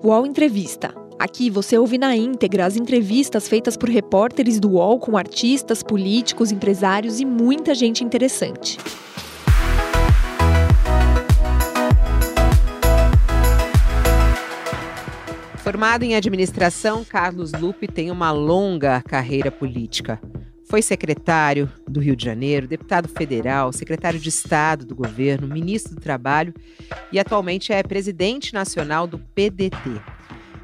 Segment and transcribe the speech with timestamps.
[0.00, 0.94] UOL Entrevista.
[1.18, 6.52] Aqui você ouve na íntegra as entrevistas feitas por repórteres do UOL com artistas, políticos,
[6.52, 8.78] empresários e muita gente interessante.
[15.56, 20.20] Formado em administração, Carlos Lupe tem uma longa carreira política.
[20.68, 26.00] Foi secretário do Rio de Janeiro, deputado federal, secretário de Estado do governo, ministro do
[26.00, 26.52] Trabalho
[27.10, 29.98] e atualmente é presidente nacional do PDT.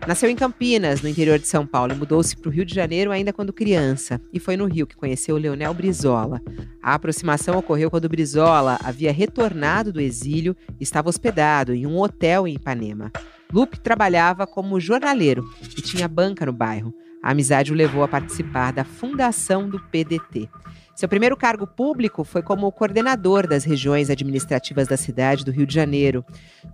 [0.07, 3.11] Nasceu em Campinas, no interior de São Paulo, e mudou-se para o Rio de Janeiro
[3.11, 4.21] ainda quando criança.
[4.31, 6.43] E foi no Rio que conheceu Leonel Brizola.
[6.83, 12.47] A aproximação ocorreu quando Brizola havia retornado do exílio e estava hospedado em um hotel
[12.47, 13.11] em Ipanema.
[13.51, 15.49] Lupe trabalhava como jornaleiro
[15.79, 16.93] e tinha banca no bairro.
[17.25, 20.47] A amizade o levou a participar da fundação do PDT.
[20.95, 25.75] Seu primeiro cargo público foi como coordenador das regiões administrativas da cidade do Rio de
[25.75, 26.23] Janeiro,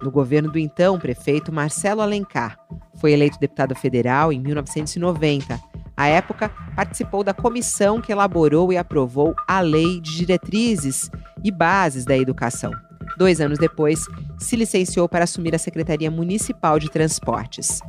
[0.03, 2.59] no governo do então prefeito Marcelo Alencar.
[2.97, 5.57] Foi eleito deputado federal em 1990.
[5.97, 11.13] À época, participou da comissão que elaborou e aprovou a Lei de Diretrizes
[11.45, 12.73] e Bases da Educação.
[13.17, 14.05] Dois anos depois,
[14.37, 17.81] se licenciou para assumir a Secretaria Municipal de Transportes.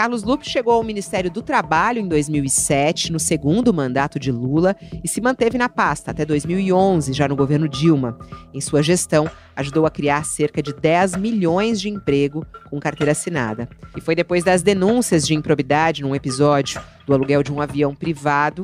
[0.00, 5.06] Carlos Lupe chegou ao Ministério do Trabalho em 2007, no segundo mandato de Lula, e
[5.06, 8.18] se manteve na pasta até 2011, já no governo Dilma.
[8.54, 13.68] Em sua gestão, ajudou a criar cerca de 10 milhões de emprego com carteira assinada.
[13.94, 18.62] E foi depois das denúncias de improbidade num episódio do aluguel de um avião privado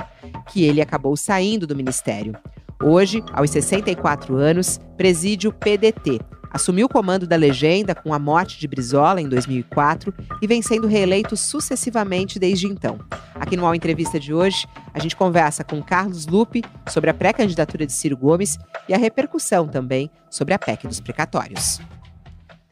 [0.50, 2.34] que ele acabou saindo do ministério.
[2.82, 6.18] Hoje, aos 64 anos, preside o PDT,
[6.50, 10.86] Assumiu o comando da legenda com a morte de Brizola em 2004 e vem sendo
[10.86, 12.98] reeleito sucessivamente desde então.
[13.34, 17.86] Aqui no All Entrevista de hoje, a gente conversa com Carlos Lupe sobre a pré-candidatura
[17.86, 18.58] de Ciro Gomes
[18.88, 21.80] e a repercussão também sobre a PEC dos precatórios.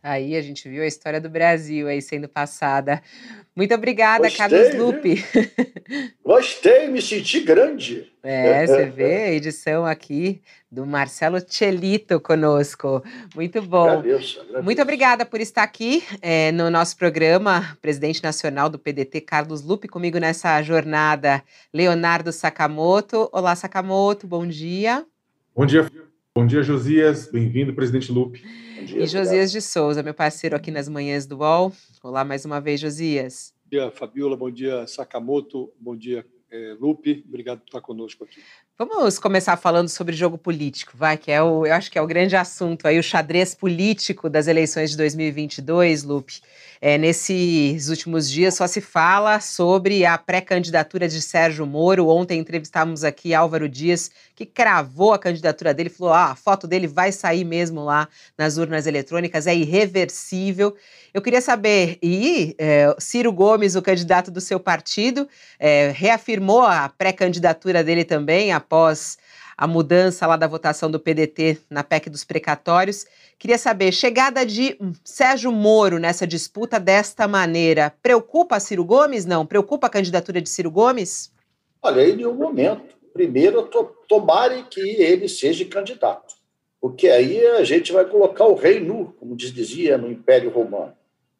[0.02, 3.00] Aí a gente viu a história do Brasil aí sendo passada.
[3.56, 5.24] Muito obrigada, Gostei, Carlos Lupe.
[6.24, 8.12] Gostei, me senti grande.
[8.20, 13.00] É, você vê a edição aqui do Marcelo Celito conosco.
[13.32, 13.88] Muito bom.
[13.90, 14.64] Agradeço, agradeço.
[14.64, 19.86] Muito obrigada por estar aqui é, no nosso programa, presidente nacional do PDT, Carlos Lupe,
[19.86, 21.40] comigo nessa jornada,
[21.72, 23.28] Leonardo Sakamoto.
[23.32, 25.06] Olá, Sakamoto, bom dia.
[25.54, 25.88] Bom dia,
[26.36, 27.30] bom dia, Josias.
[27.30, 28.42] Bem-vindo, presidente Lupe.
[28.84, 31.72] Dia, e Josias de Souza, meu parceiro aqui nas manhãs do UOL.
[32.02, 33.54] Olá mais uma vez, Josias.
[33.62, 34.36] Bom dia, Fabiola.
[34.36, 35.72] Bom dia, Sakamoto.
[35.78, 37.24] Bom dia, é, Lupe.
[37.28, 38.40] Obrigado por estar conosco aqui.
[38.76, 42.06] Vamos começar falando sobre jogo político, vai, que é o, eu acho que é o
[42.08, 46.40] grande assunto aí, o xadrez político das eleições de 2022, Lupe.
[46.80, 52.08] É, nesses últimos dias só se fala sobre a pré-candidatura de Sérgio Moro.
[52.08, 56.86] Ontem entrevistamos aqui Álvaro Dias, que cravou a candidatura dele, falou: ah, a foto dele
[56.86, 60.76] vai sair mesmo lá nas urnas eletrônicas, é irreversível.
[61.14, 65.28] Eu queria saber, e é, Ciro Gomes, o candidato do seu partido,
[65.60, 69.18] é, reafirmou a pré-candidatura dele também, após
[69.56, 73.06] a mudança lá da votação do PDT na PEC dos precatórios.
[73.38, 79.24] Queria saber, chegada de Sérgio Moro nessa disputa desta maneira, preocupa Ciro Gomes?
[79.24, 79.46] Não?
[79.46, 81.30] Preocupa a candidatura de Ciro Gomes?
[81.82, 82.94] Olha, em nenhum momento.
[83.12, 86.34] Primeiro, to tomare que ele seja candidato,
[86.80, 90.92] porque aí a gente vai colocar o rei nu, como dizia no Império Romano.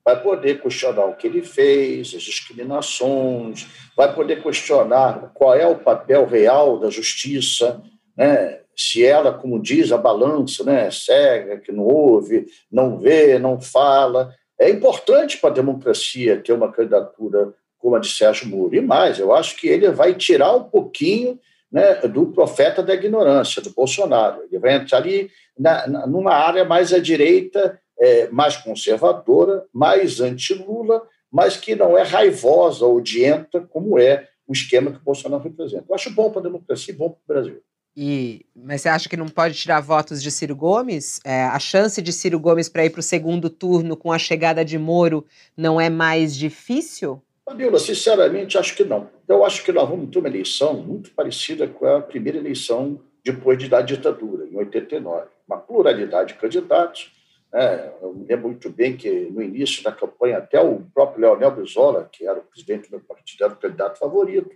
[0.05, 3.67] Vai poder questionar o que ele fez, as discriminações,
[3.97, 7.83] vai poder questionar qual é o papel real da justiça,
[8.17, 8.61] né?
[8.77, 14.35] se ela, como diz a balança, né, cega, que não ouve, não vê, não fala.
[14.59, 18.75] É importante para a democracia ter uma candidatura como a de Sérgio Moro.
[18.75, 21.39] E mais, eu acho que ele vai tirar um pouquinho
[21.71, 24.43] né, do profeta da ignorância, do Bolsonaro.
[24.45, 30.21] Ele vai entrar ali na, na, numa área mais à direita, é, mais conservadora, mais
[30.21, 35.87] anti-Lula, mas que não é raivosa, odienta, como é o esquema que o Bolsonaro representa.
[35.89, 37.63] Eu acho bom para a democracia e bom para o Brasil.
[37.97, 41.21] E, mas você acha que não pode tirar votos de Ciro Gomes?
[41.25, 44.65] É, a chance de Ciro Gomes para ir para o segundo turno com a chegada
[44.65, 45.25] de Moro
[45.57, 47.23] não é mais difícil?
[47.45, 49.09] Fabiola, sinceramente, acho que não.
[49.29, 53.59] Eu acho que nós vamos ter uma eleição muito parecida com a primeira eleição depois
[53.59, 55.27] de da ditadura, em 89.
[55.47, 57.13] Uma pluralidade de candidatos.
[57.55, 57.93] Né?
[58.03, 62.09] Eu me lembro muito bem que, no início da campanha, até o próprio Leonel Brizola,
[62.11, 64.51] que era o presidente do meu partido, era o candidato favorito.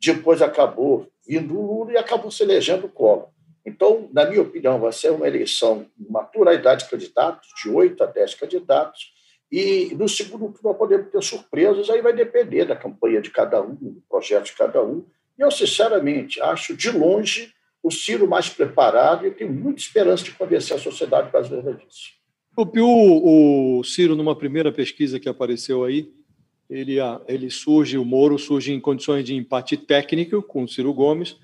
[0.00, 3.28] Depois acabou vindo o Lula e acabou se elegendo o Collor.
[3.66, 8.06] Então, na minha opinião, vai ser uma eleição, uma pluralidade de candidatos, de oito a
[8.06, 9.12] dez candidatos,
[9.50, 13.74] e no segundo turno podemos ter surpresas, aí vai depender da campanha de cada um,
[13.74, 15.04] do projeto de cada um.
[15.38, 17.52] E eu, sinceramente, acho de longe
[17.82, 22.23] o Ciro mais preparado e tenho muita esperança de convencer a sociedade brasileira disso.
[22.56, 26.12] O, o Ciro, numa primeira pesquisa que apareceu aí,
[26.70, 26.96] ele,
[27.26, 31.36] ele surge, o Moro surge em condições de empate técnico com o Ciro Gomes,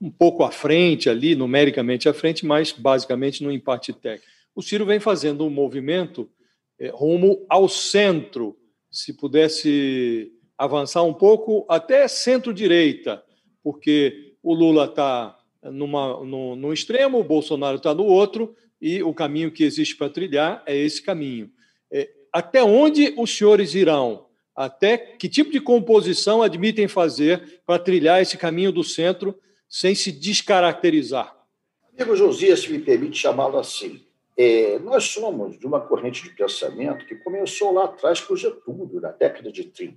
[0.00, 4.30] um pouco à frente ali, numericamente à frente, mas basicamente no empate técnico.
[4.54, 6.30] O Ciro vem fazendo um movimento
[6.78, 8.56] é, rumo ao centro,
[8.90, 13.22] se pudesse avançar um pouco até centro-direita,
[13.62, 18.54] porque o Lula está no, no extremo, o Bolsonaro está no outro,
[18.84, 21.50] e o caminho que existe para trilhar é esse caminho.
[21.90, 24.26] É, até onde os senhores irão?
[24.54, 30.12] Até que tipo de composição admitem fazer para trilhar esse caminho do centro sem se
[30.12, 31.34] descaracterizar?
[31.96, 34.04] Amigo Josias, se me permite chamá-lo assim,
[34.36, 39.12] é, nós somos de uma corrente de pensamento que começou lá atrás com Getúlio, na
[39.12, 39.96] década de 30.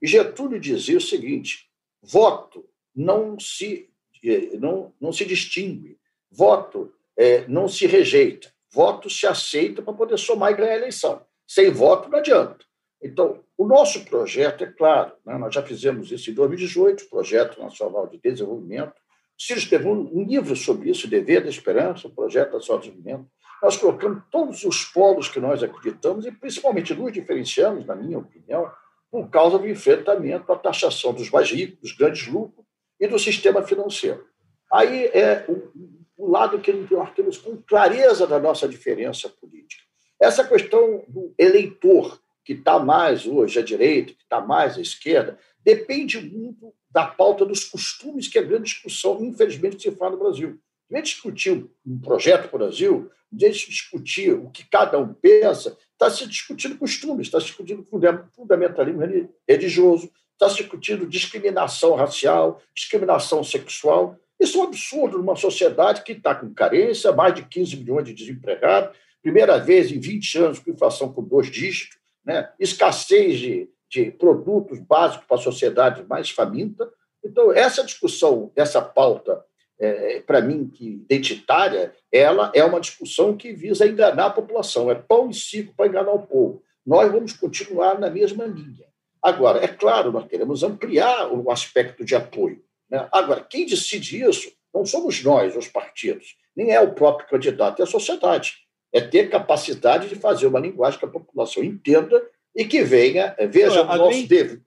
[0.00, 1.68] E Getúlio dizia o seguinte:
[2.00, 3.88] voto não se,
[4.24, 5.98] é, não, não se distingue,
[6.30, 11.20] voto é, não se rejeita, voto se aceita para poder somar e ganhar a eleição.
[11.46, 12.64] Sem voto não adianta.
[13.02, 15.36] Então, o nosso projeto é claro, né?
[15.36, 18.92] nós já fizemos isso em 2018, Projeto Nacional de Desenvolvimento.
[18.92, 23.30] O Ciro escreveu um livro sobre isso, Dever da Esperança, o Projeto Nacional de Desenvolvimento.
[23.62, 28.70] Nós colocamos todos os polos que nós acreditamos e, principalmente, nos diferenciamos, na minha opinião,
[29.10, 32.64] por causa do enfrentamento à taxação dos mais ricos, dos grandes lucros
[32.98, 34.24] e do sistema financeiro.
[34.72, 39.82] Aí é o, o lado que nós temos com clareza da nossa diferença política.
[40.20, 45.38] Essa questão do eleitor, que está mais hoje à direita, que está mais à esquerda,
[45.64, 50.18] depende muito da pauta dos costumes, que é a grande discussão, infelizmente, se fala no
[50.18, 50.60] Brasil.
[50.90, 55.14] Vez de discutir um projeto para o Brasil, vez de discutir o que cada um
[55.14, 57.86] pensa, está se discutindo costumes, está se discutindo
[58.34, 59.00] fundamentalismo
[59.48, 64.18] religioso, está se discutindo discriminação racial, discriminação sexual.
[64.40, 68.14] Isso é um absurdo numa sociedade que está com carência, mais de 15 milhões de
[68.14, 72.50] desempregados, primeira vez em 20 anos com inflação com dois dígitos, né?
[72.58, 76.90] escassez de, de produtos básicos para a sociedade mais faminta.
[77.22, 79.44] Então, essa discussão, essa pauta
[79.80, 84.90] é, para mim, que identitária, ela é uma discussão que visa enganar a população.
[84.90, 86.62] É pão e circo para enganar o povo.
[86.86, 88.86] Nós vamos continuar na mesma linha.
[89.22, 92.62] Agora, é claro, nós queremos ampliar o aspecto de apoio.
[92.90, 93.06] Né?
[93.12, 97.82] Agora, quem decide isso não somos nós, os partidos, nem é o próprio candidato, é
[97.82, 98.54] a sociedade.
[98.92, 102.20] É ter capacidade de fazer uma linguagem que a população entenda
[102.54, 104.62] e que venha, veja o nosso dever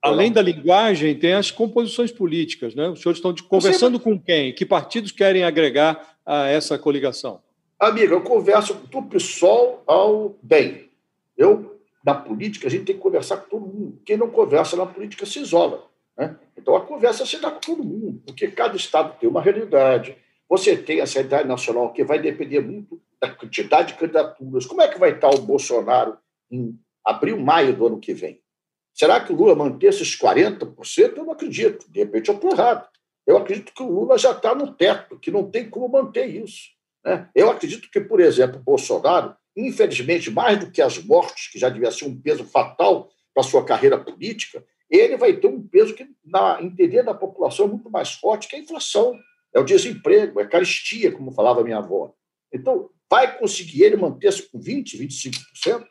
[0.00, 2.88] Além da linguagem, tem as composições políticas, né?
[2.88, 4.52] Os senhores estão conversando com quem?
[4.52, 7.40] Que partidos querem agregar a essa coligação?
[7.78, 10.88] Amiga, eu converso do PSOL ao bem.
[11.36, 14.00] Eu, na política, a gente tem que conversar com todo mundo.
[14.04, 15.84] Quem não conversa na política se isola.
[16.18, 16.36] Né?
[16.56, 20.16] Então a conversa se dá com todo mundo, porque cada estado tem uma realidade.
[20.48, 24.66] Você tem essa realidade nacional que vai depender muito da quantidade de candidaturas.
[24.66, 26.18] Como é que vai estar o Bolsonaro
[26.50, 28.40] em abril, maio do ano que vem?
[28.92, 31.16] Será que o Lula manter esses 40%?
[31.16, 31.88] Eu não acredito.
[31.88, 32.88] De repente eu estou errado.
[33.24, 36.70] Eu acredito que o Lula já está no teto, que não tem como manter isso.
[37.04, 37.28] Né?
[37.34, 41.68] Eu acredito que, por exemplo, o Bolsonaro, infelizmente, mais do que as mortes, que já
[41.68, 45.94] devia ser um peso fatal para a sua carreira política, ele vai ter um peso
[45.94, 49.18] que, na entender da população, é muito mais forte que a inflação,
[49.54, 52.12] é o desemprego, é a caristia, como falava minha avó.
[52.52, 55.86] Então, vai conseguir ele manter-se com 20%, 25%?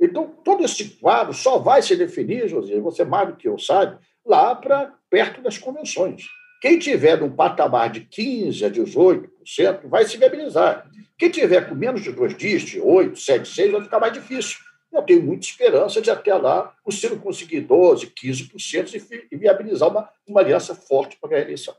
[0.00, 3.98] Então, todo esse quadro só vai se definir, José, você mais do que eu sabe,
[4.24, 6.24] lá para perto das convenções.
[6.60, 10.88] Quem tiver num patamar de 15% a 18% vai se viabilizar.
[11.16, 14.58] Quem tiver com menos de dois dígitos, 8, 7, 6, vai ficar mais difícil.
[14.92, 20.08] Eu tenho muita esperança de até lá o Ciro conseguir 12%, 15% e viabilizar uma,
[20.26, 21.74] uma aliança forte para a eleição.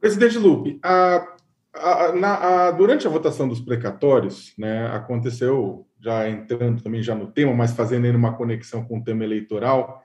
[0.00, 1.36] Presidente Lupe, a,
[1.74, 7.28] a, na, a, durante a votação dos precatórios, né, aconteceu já entrando também já no
[7.28, 10.02] tema, mas fazendo uma conexão com o tema eleitoral,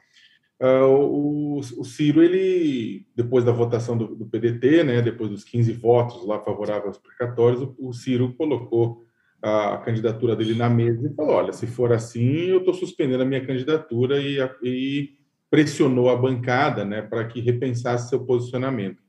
[0.62, 5.74] uh, o, o, Ciro, ele, depois da votação do, do, PDT, né, depois dos 15
[5.74, 9.07] votos lá favoráveis aos precatórios, o, o Ciro colocou
[9.42, 13.26] a, candidatura dele na mesa e falou, olha, se for assim, eu estou suspendendo a
[13.26, 15.10] minha candidatura e, e
[15.50, 19.02] pressionou a bancada né, para que repensasse seu posicionamento.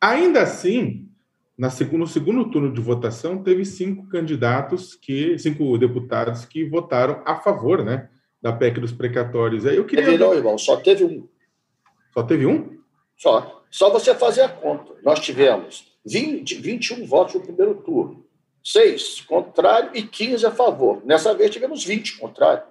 [0.00, 1.08] Ainda assim,
[1.56, 7.22] na segundo, no segundo turno de votação, teve cinco candidatos, que cinco deputados que votaram
[7.26, 8.08] a favor né,
[8.40, 9.64] da PEC dos precatórios.
[9.64, 10.04] Eu queria...
[10.04, 11.28] Teve não, irmão, só teve um.
[12.12, 12.78] Só teve um?
[13.16, 13.64] Só.
[13.70, 14.94] Só você fazer a conta.
[15.04, 18.24] Nós tivemos 20, 21 votos no primeiro turno,
[18.62, 21.02] seis contrário e 15 a favor.
[21.04, 22.62] Nessa vez tivemos 20 contrário.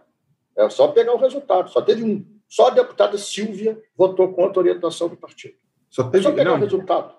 [0.58, 1.70] É só pegar o resultado.
[1.70, 2.26] Só teve um.
[2.48, 5.56] Só a deputada Silvia votou contra a orientação do partido.
[5.90, 6.20] Só, teve...
[6.20, 6.58] é só pegar não.
[6.58, 7.14] o resultado.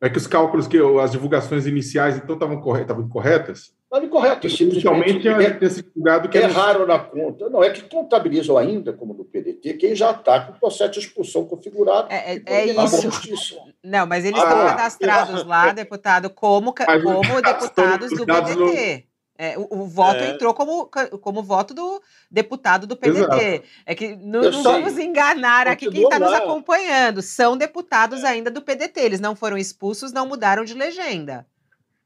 [0.00, 4.52] É que os cálculos, que as divulgações iniciais, então, estavam corretas, estavam incorretas?
[4.52, 5.12] Estava incorreto.
[5.12, 7.48] Simplesmente esse cuidado que erraram na conta.
[7.50, 11.00] Não, é que contabilizam ainda, como no PDT, quem já está com o processo de
[11.00, 12.08] expulsão configurado.
[12.10, 13.58] É, é, é isso.
[13.82, 19.06] Não, mas eles ah, estão cadastrados lá, deputado, como, como deputados do PDT.
[19.38, 20.30] É, o, o, voto é.
[20.30, 20.88] entrou como,
[21.20, 23.18] como voto do deputado do PDT.
[23.18, 23.64] Exato.
[23.84, 27.20] É que não, não vamos enganar aqui quem está nos acompanhando.
[27.22, 28.28] São deputados é.
[28.28, 29.00] ainda do PDT.
[29.00, 31.44] Eles não foram expulsos, não mudaram de legenda.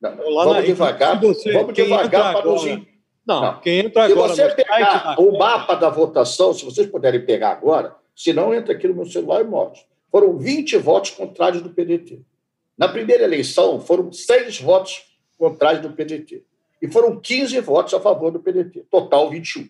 [0.00, 2.64] Não, vamos devagar, você, vamos devagar para os.
[3.26, 4.34] Não, não, quem entra agora.
[4.34, 8.72] Se você pegar o mapa da votação, se vocês puderem pegar agora, se não, entra
[8.72, 9.82] aqui no meu celular e mostra.
[10.10, 12.20] Foram 20 votos contrários do PDT.
[12.78, 15.02] Na primeira eleição, foram seis votos
[15.38, 16.44] contrários do PDT.
[16.80, 19.68] E foram 15 votos a favor do PDT, total 21.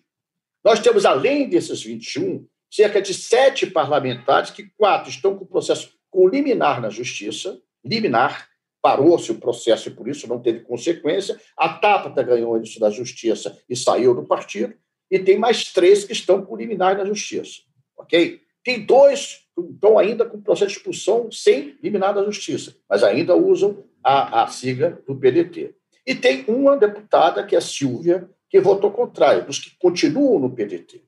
[0.63, 5.97] Nós temos, além desses 21, cerca de sete parlamentares, que quatro estão com o processo
[6.09, 8.49] com liminar na justiça, liminar,
[8.87, 11.37] parou-se o processo e por isso não teve consequência.
[11.57, 14.73] A Tapata ganhou isso da justiça e saiu do partido.
[15.11, 17.63] E tem mais três que estão com liminar na justiça.
[17.97, 18.39] Ok?
[18.63, 23.35] Tem dois que estão ainda com processo de expulsão sem liminar da justiça, mas ainda
[23.35, 25.75] usam a, a sigla do PDT.
[26.05, 30.49] E tem uma deputada, que é a Silvia, que votou contrário, dos que continuam no
[30.49, 31.03] PDT.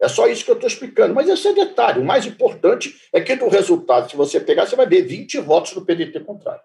[0.00, 1.12] É só isso que eu estou explicando.
[1.12, 1.98] Mas esse é detalhe.
[1.98, 5.72] O mais importante é que no resultado, se você pegar, você vai ver 20 votos
[5.72, 6.62] do PDT contrário.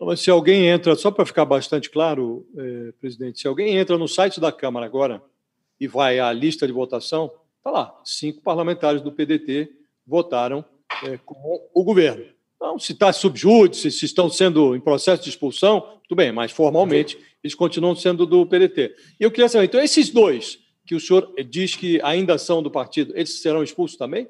[0.00, 4.08] Mas se alguém entra, só para ficar bastante claro, eh, presidente, se alguém entra no
[4.08, 5.22] site da Câmara agora
[5.78, 9.70] e vai à lista de votação, está lá, cinco parlamentares do PDT
[10.06, 10.64] votaram
[11.04, 12.24] eh, com o governo.
[12.56, 17.18] Então, se está subjúdice, se estão sendo em processo de expulsão, tudo bem, mas formalmente
[17.44, 18.94] eles continuam sendo do PDT.
[19.18, 22.70] E eu queria saber, então, esses dois que o senhor diz que ainda são do
[22.70, 24.28] partido, eles serão expulsos também?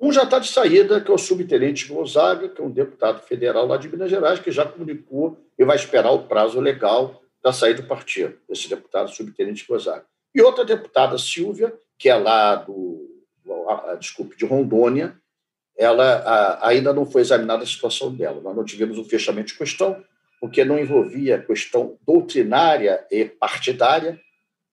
[0.00, 3.66] Um já está de saída, que é o subtenente Gonzaga, que é um deputado federal
[3.66, 7.82] lá de Minas Gerais, que já comunicou e vai esperar o prazo legal da saída
[7.82, 10.04] do partido, esse deputado subtenente Gonzaga.
[10.34, 13.10] E outra deputada, Silvia, que é lá do,
[13.98, 15.16] desculpe, de Rondônia,
[15.76, 18.40] ela ainda não foi examinada a situação dela.
[18.40, 20.02] Nós não tivemos um fechamento de questão,
[20.40, 24.18] porque não envolvia questão doutrinária e partidária,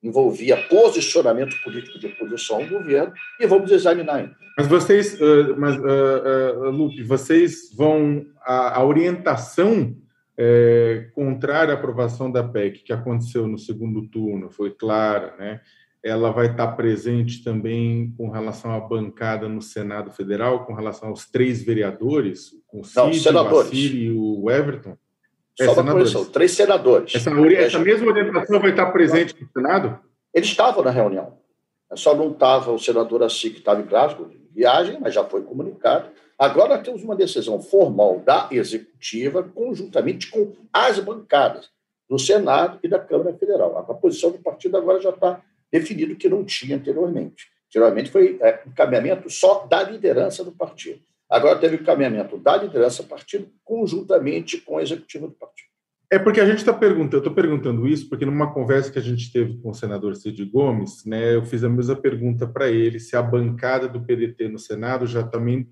[0.03, 4.35] envolvia posicionamento político de oposição ao governo, e vamos examinar ainda.
[4.57, 5.17] Mas vocês,
[5.57, 8.25] mas, uh, uh, Lupe, vocês vão.
[8.41, 9.95] A, a orientação
[10.37, 15.61] é, contrária à aprovação da PEC, que aconteceu no segundo turno, foi clara, né?
[16.03, 21.29] ela vai estar presente também com relação à bancada no Senado Federal, com relação aos
[21.29, 24.97] três vereadores, com o Cid, o Vassili e o Everton?
[25.59, 27.15] É, Só é, uma correção, três senadores.
[27.15, 29.99] Essa, essa mesma orientação vai estar presente no Senado?
[30.33, 31.37] Eles estavam na reunião.
[31.95, 35.41] Só não estava o senador Assi, que estava em Glasgow, de viagem, mas já foi
[35.41, 36.09] comunicado.
[36.37, 41.69] Agora temos uma decisão formal da executiva, conjuntamente com as bancadas
[42.09, 43.77] do Senado e da Câmara Federal.
[43.77, 47.47] A posição do partido agora já está definido que não tinha anteriormente.
[47.69, 51.01] Anteriormente foi é, encaminhamento só da liderança do partido.
[51.29, 55.67] Agora teve encaminhamento da liderança do partido conjuntamente com a executiva do partido.
[56.09, 59.01] É porque a gente está perguntando, eu estou perguntando isso porque numa conversa que a
[59.01, 62.97] gente teve com o senador Cid Gomes, né, eu fiz a mesma pergunta para ele
[62.97, 65.67] se a bancada do PDT no Senado já também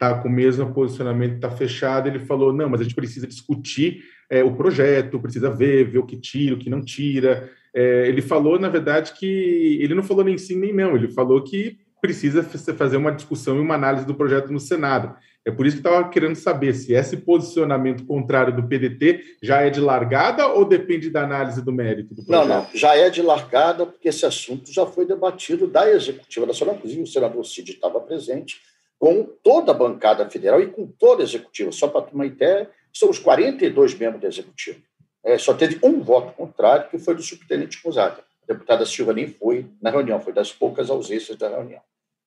[0.00, 2.08] está com o mesmo posicionamento, está fechado.
[2.08, 6.06] Ele falou: não, mas a gente precisa discutir é, o projeto, precisa ver, ver o
[6.06, 7.50] que tira, o que não tira.
[7.74, 11.42] É, ele falou, na verdade, que ele não falou nem sim nem não, ele falou
[11.44, 15.16] que precisa fazer uma discussão e uma análise do projeto no Senado.
[15.44, 19.70] É por isso que estava querendo saber se esse posicionamento contrário do PDT já é
[19.70, 22.46] de largada ou depende da análise do mérito do projeto?
[22.46, 26.74] Não, não, já é de largada, porque esse assunto já foi debatido da Executiva Nacional,
[26.76, 28.60] inclusive o senador Cid estava presente,
[28.98, 31.72] com toda a bancada federal e com toda a Executiva.
[31.72, 34.78] Só para ter uma ideia, somos 42 membros da Executiva.
[35.24, 38.22] É, só teve um voto contrário, que foi do subtenente Gonzaga.
[38.50, 41.80] Deputada Silva nem foi na reunião, foi das poucas ausências da reunião.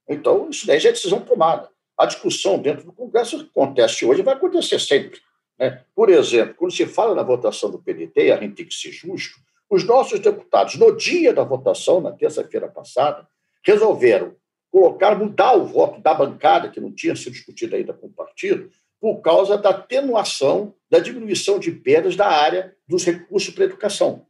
[0.07, 1.69] Então, isso daí já é decisão tomada.
[1.97, 5.19] A discussão dentro do Congresso acontece hoje vai acontecer sempre.
[5.59, 5.83] Né?
[5.93, 9.37] Por exemplo, quando se fala na votação do PDT, a gente tem que ser justo,
[9.69, 13.27] os nossos deputados, no dia da votação, na terça-feira passada,
[13.61, 14.33] resolveram
[14.71, 18.69] colocar, mudar o voto da bancada, que não tinha sido discutido ainda com o partido,
[19.01, 24.25] por causa da atenuação da diminuição de perdas da área dos recursos para a educação.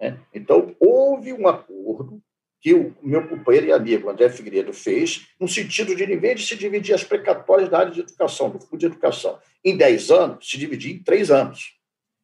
[0.00, 0.18] Né?
[0.34, 2.22] Então, houve um acordo
[2.60, 6.46] que o meu companheiro e amigo André Figueiredo fez, no sentido de, em vez de
[6.46, 10.50] se dividir as precatórias da área de educação, do Fundo de Educação, em 10 anos,
[10.50, 11.76] se dividir em 3 anos.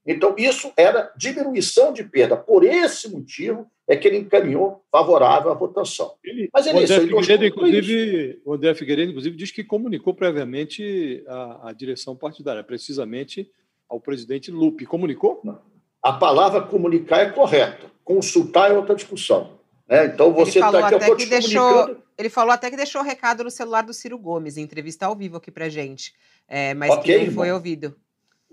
[0.05, 2.37] Então, isso era diminuição de perda.
[2.37, 6.15] Por esse motivo é que ele encaminhou favorável à votação.
[6.25, 11.23] Ele, Mas ele, o, André Figueiredo, inclusive, o André Figueiredo, inclusive, diz que comunicou previamente
[11.29, 13.49] a, a direção partidária, precisamente
[13.89, 14.87] ao presidente Lupe.
[14.87, 15.41] Comunicou?
[15.45, 15.72] Não.
[16.03, 19.59] A palavra comunicar é correta, consultar é outra discussão.
[19.89, 20.07] Né?
[20.07, 23.51] Então você está aqui, até que deixou, Ele falou até que deixou o recado no
[23.51, 26.15] celular do Ciro Gomes, em entrevista ao vivo aqui para gente,
[26.49, 27.95] é, mas okay, que não foi ouvido.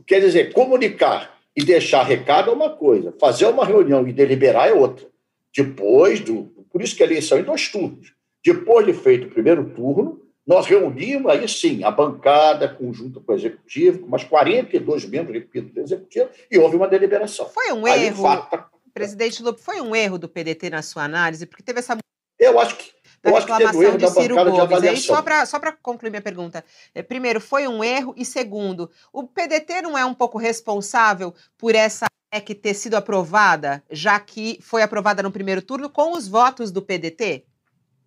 [0.05, 4.73] Quer dizer, comunicar e deixar recado é uma coisa, fazer uma reunião e deliberar é
[4.73, 5.07] outra.
[5.55, 6.43] Depois do.
[6.71, 8.13] Por isso que a eleição é em dois turnos.
[8.45, 13.35] Depois de feito o primeiro turno, nós reunimos aí sim a bancada conjunta com o
[13.35, 17.47] executivo, com mais 42 membros, repito, do executivo, e houve uma deliberação.
[17.47, 18.23] Foi um aí, erro.
[18.23, 21.45] Fato, Presidente Lupe, foi um erro do PDT na sua análise?
[21.45, 21.95] Porque teve essa.
[22.39, 22.91] Eu acho que.
[23.21, 24.83] Da eu acho que de Ciro Gomes.
[24.83, 24.97] Aí,
[25.45, 26.65] só para concluir minha pergunta.
[26.95, 28.15] É, primeiro, foi um erro?
[28.17, 33.83] E segundo, o PDT não é um pouco responsável por essa PEC ter sido aprovada,
[33.91, 37.45] já que foi aprovada no primeiro turno com os votos do PDT?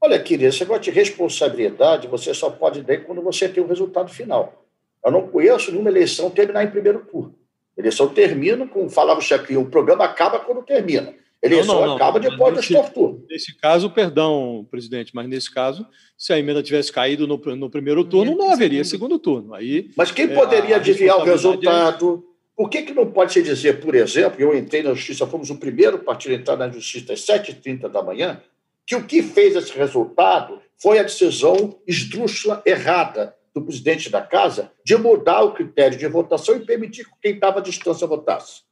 [0.02, 4.12] Olha, querida, esse negócio de responsabilidade você só pode ter quando você tem o resultado
[4.12, 4.66] final.
[5.04, 7.36] Eu não conheço nenhuma eleição terminar em primeiro turno.
[7.78, 11.14] Eleição termina com, falava o chefe, o programa acaba quando termina.
[11.40, 13.20] Eleição não, não, não, acaba depois das torturas.
[13.30, 15.86] Nesse caso, perdão, presidente, mas nesse caso,
[16.18, 19.54] se a emenda tivesse caído no, no primeiro turno, não haveria segundo turno.
[19.54, 22.24] Aí, mas quem é, poderia adivinhar o é resultado?
[22.28, 22.32] É...
[22.56, 25.56] Por que, que não pode se dizer, por exemplo, eu entrei na justiça, fomos o
[25.56, 28.40] primeiro partido a entrar na justiça às 7h30 da manhã,
[28.86, 34.72] que o que fez esse resultado foi a decisão esdrúxula, errada, do presidente da casa
[34.84, 38.62] de mudar o critério de votação e permitir que quem estava à distância votasse.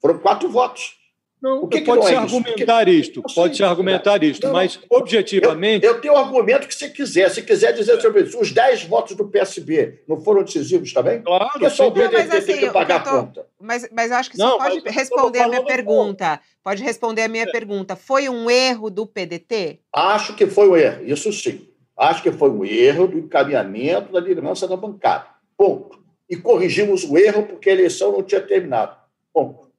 [0.00, 0.99] Foram quatro votos.
[1.42, 4.52] Não, o que pode que se é argumentar Porque, isto, pode se argumentar isto, não,
[4.52, 5.86] mas objetivamente.
[5.86, 7.30] Eu, eu, tenho o argumento que você quiser.
[7.30, 11.22] Se quiser dizer sobre isso, os 10 votos do PSB não foram decisivos também?
[11.22, 13.46] Claro, Porque só o PDT assim, tem que pagar tô, a conta.
[13.58, 16.40] Mas, mas eu acho que você não, pode responder a minha pergunta.
[16.62, 17.50] Pode responder a minha é.
[17.50, 17.96] pergunta.
[17.96, 19.80] Foi um erro do PDT?
[19.94, 21.66] Acho que foi um erro, isso sim.
[21.96, 25.26] Acho que foi um erro do encaminhamento da liderança da bancada.
[25.56, 25.98] Ponto.
[26.28, 28.94] E corrigimos o erro porque a eleição não tinha terminado.
[29.32, 29.69] Ponto.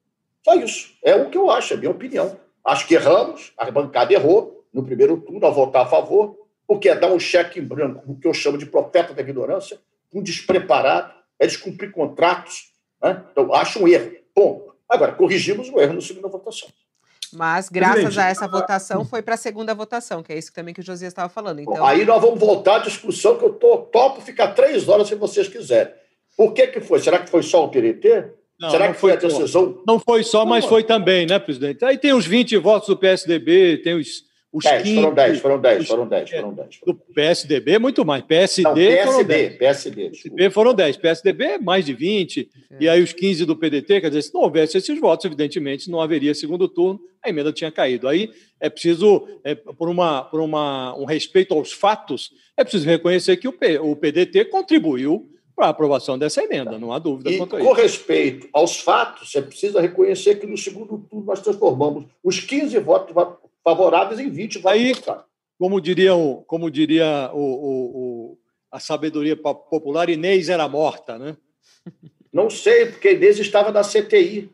[0.44, 0.94] Só isso.
[1.04, 2.38] É o que eu acho, é a minha opinião.
[2.66, 6.96] Acho que erramos, a bancada errou no primeiro turno ao votar a favor, porque é
[6.96, 9.80] dar um cheque em branco, o que eu chamo de profeta da ignorância,
[10.14, 12.72] um despreparado, é descumprir contratos.
[13.02, 13.24] Né?
[13.32, 14.12] Então, acho um erro.
[14.34, 14.76] Ponto.
[14.88, 16.70] Agora, corrigimos o erro no segundo votação.
[17.34, 20.82] Mas, graças a essa votação, foi para a segunda votação, que é isso também que
[20.82, 21.60] o Josias estava falando.
[21.60, 21.86] Então...
[21.86, 25.48] Aí nós vamos voltar à discussão, que eu tô, topo ficar três horas se vocês
[25.48, 25.94] quiserem.
[26.36, 27.00] Por que, que foi?
[27.00, 28.32] Será que foi só o PDT?
[28.62, 29.82] Não, Será não que foi a decisão?
[29.88, 31.84] Não foi só, mas foi também, né, presidente?
[31.84, 35.62] Aí tem os 20 votos do PSDB, tem os os 10, 15, foram 10, foram
[35.62, 36.80] 10, foram 10, foram 10.
[36.86, 38.22] Do PSDB, muito mais.
[38.26, 39.58] PSD, Não, PSD, foram 10.
[39.58, 40.98] PSD, PSD foram 10.
[40.98, 42.50] PSDB, mais de 20.
[42.70, 42.76] É.
[42.82, 46.02] E aí os 15 do PDT, quer dizer, se não houvesse esses votos, evidentemente não
[46.02, 48.10] haveria segundo turno, a emenda tinha caído.
[48.10, 53.38] Aí é preciso, é, por, uma, por uma, um respeito aos fatos, é preciso reconhecer
[53.38, 57.38] que o, P, o PDT contribuiu para a aprovação dessa emenda, não há dúvida e,
[57.38, 57.68] quanto a isso.
[57.68, 62.78] Com respeito aos fatos, é preciso reconhecer que no segundo turno nós transformamos os 15
[62.80, 63.16] votos
[63.64, 64.94] favoráveis em 20 votos Aí,
[65.58, 67.86] como diria, o, como diria o, o,
[68.32, 68.38] o,
[68.72, 71.38] a sabedoria popular, Inês era morta, né?
[72.34, 74.50] Não sei, porque a Inês estava na CTI.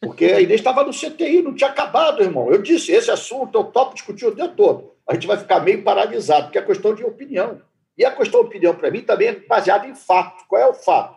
[0.00, 2.50] Porque a Inês estava no CTI, não tinha acabado, irmão.
[2.50, 4.92] Eu disse, esse assunto eu topo discutir o dia todo.
[5.08, 7.60] A gente vai ficar meio paralisado, porque é questão de opinião.
[7.96, 10.44] E a questão de opinião, para mim, também é baseada em fato.
[10.46, 11.16] Qual é o fato?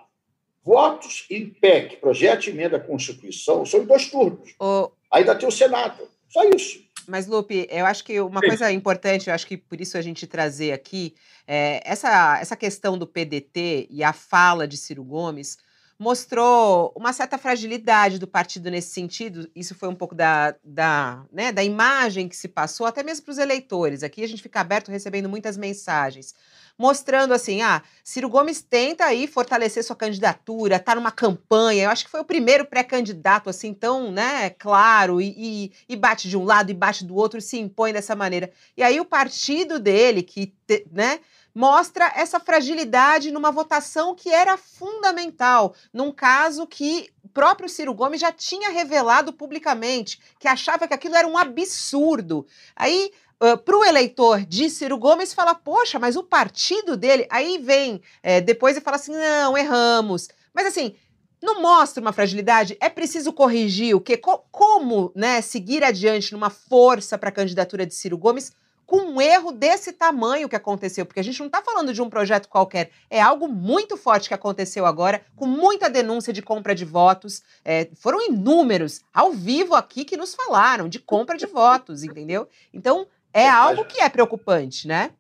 [0.64, 4.56] Votos em PEC, projeto de emenda à Constituição, são em dois turnos.
[4.60, 4.90] Oh.
[5.12, 6.08] Ainda tem o Senado.
[6.30, 6.88] Só isso.
[7.08, 8.48] Mas, Lupe, eu acho que uma Sim.
[8.48, 11.16] coisa importante, eu acho que por isso a gente trazer aqui,
[11.48, 15.58] é, essa, essa questão do PDT e a fala de Ciro Gomes
[15.98, 19.50] mostrou uma certa fragilidade do partido nesse sentido.
[19.54, 23.32] Isso foi um pouco da, da, né, da imagem que se passou, até mesmo para
[23.34, 24.02] os eleitores.
[24.02, 26.34] Aqui a gente fica aberto recebendo muitas mensagens
[26.80, 31.84] mostrando assim: ah, Ciro Gomes tenta aí fortalecer sua candidatura, tá numa campanha.
[31.84, 36.30] Eu acho que foi o primeiro pré-candidato assim tão, né, claro e, e, e, bate
[36.30, 38.50] de um lado e bate do outro, se impõe dessa maneira.
[38.78, 40.54] E aí o partido dele que,
[40.92, 41.20] né,
[41.54, 48.22] mostra essa fragilidade numa votação que era fundamental, num caso que o próprio Ciro Gomes
[48.22, 52.46] já tinha revelado publicamente, que achava que aquilo era um absurdo.
[52.76, 57.26] Aí Uh, para o eleitor de Ciro Gomes fala, poxa, mas o partido dele.
[57.30, 60.28] Aí vem é, depois e fala assim: não, erramos.
[60.54, 60.96] Mas assim,
[61.42, 62.78] não mostra uma fragilidade?
[62.82, 64.18] É preciso corrigir o quê?
[64.18, 68.52] Co como né, seguir adiante numa força para a candidatura de Ciro Gomes
[68.90, 71.06] com um erro desse tamanho que aconteceu?
[71.06, 74.34] Porque a gente não está falando de um projeto qualquer, é algo muito forte que
[74.34, 77.44] aconteceu agora, com muita denúncia de compra de votos.
[77.64, 82.50] É, foram inúmeros ao vivo aqui que nos falaram de compra de votos, entendeu?
[82.74, 85.12] Então é algo que é preocupante, né?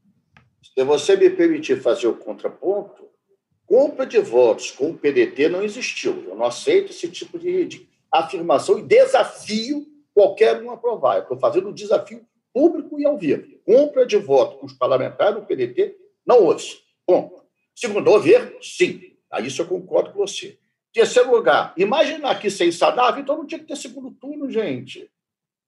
[0.75, 3.07] Se você me permitir fazer o contraponto,
[3.65, 6.23] compra de votos com o PDT não existiu.
[6.27, 11.17] Eu não aceito esse tipo de, de, afirmação e desafio qualquer um aprovar.
[11.17, 13.45] Eu estou fazendo um desafio público e ao vivo.
[13.65, 15.95] Compra de voto com os parlamentares do PDT,
[16.25, 16.65] não houve.
[17.07, 17.43] Bom,
[17.75, 19.01] segundo governo, sim.
[19.31, 20.57] Aí isso eu concordo com você.
[20.91, 25.09] Terceiro lugar, imaginar que sem Saddam, então não tinha que ter segundo turno, gente.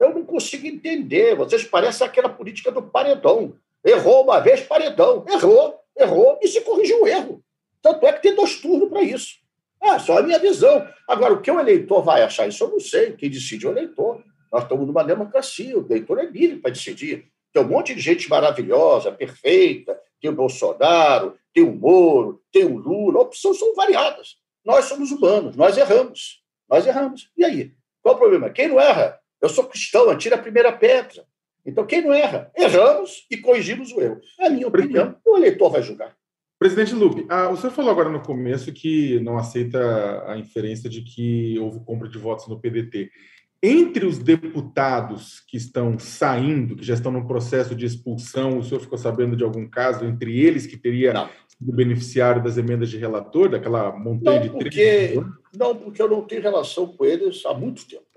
[0.01, 1.35] Eu não consigo entender.
[1.35, 3.53] Vocês parecem aquela política do paredão.
[3.85, 5.23] Errou uma vez, paredão.
[5.29, 7.43] Errou, errou e se corrigiu o erro.
[7.83, 9.35] Tanto é que tem dois turnos para isso.
[9.79, 10.87] É, só a minha visão.
[11.07, 13.13] Agora, o que o eleitor vai achar, isso eu não sei.
[13.13, 14.23] Quem decide é o eleitor.
[14.51, 17.27] Nós estamos numa democracia, o eleitor é livre para decidir.
[17.53, 22.77] Tem um monte de gente maravilhosa, perfeita, tem o Bolsonaro, tem o Moro, tem o
[22.77, 24.37] Lula, opções são variadas.
[24.65, 26.41] Nós somos humanos, nós erramos.
[26.69, 27.29] Nós erramos.
[27.37, 27.71] E aí?
[28.01, 28.49] Qual o problema?
[28.49, 29.20] Quem não erra?
[29.41, 31.23] Eu sou cristão, atira a primeira pedra.
[31.65, 32.51] Então, quem não erra?
[32.55, 34.19] Erramos e corrigimos o erro.
[34.39, 36.15] É a minha opinião, o eleitor vai julgar.
[36.59, 41.01] Presidente Lupe, ah, o senhor falou agora no começo que não aceita a inferência de
[41.01, 43.09] que houve compra de votos no PDT.
[43.63, 48.79] Entre os deputados que estão saindo, que já estão no processo de expulsão, o senhor
[48.79, 51.29] ficou sabendo de algum caso entre eles que teria não.
[51.47, 55.19] sido beneficiário das emendas de relator, daquela montanha não, de porque,
[55.55, 58.10] Não, porque eu não tenho relação com eles há muito tempo.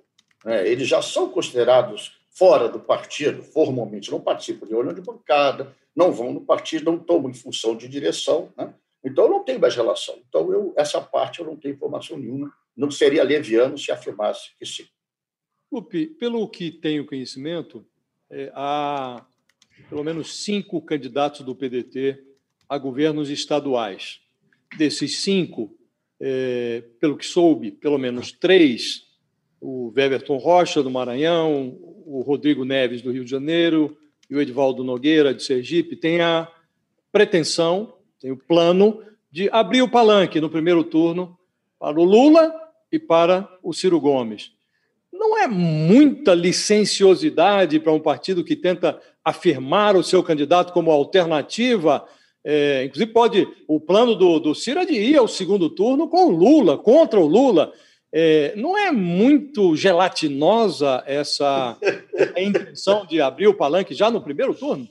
[0.45, 5.75] É, eles já são considerados fora do partido, formalmente, não participam de reunião de bancada,
[5.95, 8.53] não vão no partido, não tomam em função de direção.
[8.57, 8.75] Né?
[9.05, 10.19] Então, não tenho mais relação.
[10.29, 12.53] Então, eu, essa parte eu não tenho informação nenhuma.
[12.77, 14.87] Não seria leviano se afirmasse que sim.
[15.71, 17.87] Lupe, pelo que tenho conhecimento,
[18.31, 19.25] é, há
[19.89, 22.23] pelo menos cinco candidatos do PDT
[22.69, 24.21] a governos estaduais.
[24.77, 25.77] Desses cinco,
[26.21, 29.05] é, pelo que soube, pelo menos três,
[29.65, 33.97] o Weverton Rocha, do Maranhão, o Rodrigo Neves, do Rio de Janeiro,
[34.29, 36.47] e o Edvaldo Nogueira, de Sergipe, têm a
[37.11, 41.39] pretensão, tem o plano de abrir o palanque no primeiro turno
[41.79, 42.53] para o Lula
[42.93, 44.53] e para o Ciro Gomes
[45.25, 52.05] não é muita licenciosidade para um partido que tenta afirmar o seu candidato como alternativa.
[52.45, 53.49] É, inclusive, pode.
[53.67, 57.19] O plano do, do Ciro é de ir ao segundo turno com o Lula, contra
[57.19, 57.73] o Lula.
[58.17, 61.77] É, não é muito gelatinosa essa
[62.39, 64.89] intenção de abrir o palanque já no primeiro turno?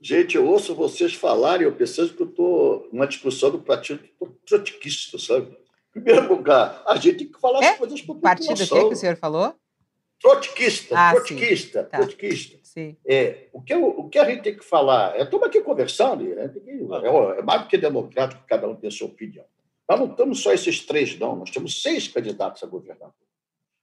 [0.00, 4.02] Gente, eu ouço vocês falarem, eu penso que eu estou numa discussão do partido
[4.46, 5.54] trotskista, sabe?
[5.94, 7.72] Em primeiro lugar, a gente tem que falar é?
[7.72, 9.54] as coisas para a Partido o que o senhor falou?
[10.18, 11.88] Trotskista, ah, trotskista, sim.
[11.90, 11.98] Tá.
[11.98, 12.58] trotskista.
[12.62, 12.96] Sim.
[13.06, 16.44] É, o, que, o que a gente tem que falar, é, estamos aqui conversando, é,
[16.46, 19.44] é, é mais do que democrático, cada um tem a sua opinião.
[19.92, 23.12] Nós não estamos só esses três, não, nós temos seis candidatos a governador.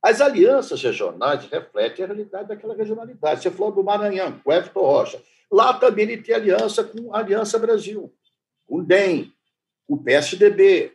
[0.01, 3.43] As alianças regionais refletem a realidade daquela regionalidade.
[3.43, 5.21] Você falou do Maranhão, com Everton Rocha.
[5.51, 8.11] Lá também ele tem aliança com a Aliança Brasil,
[8.65, 9.31] com o DEM,
[9.87, 10.93] com o PSDB.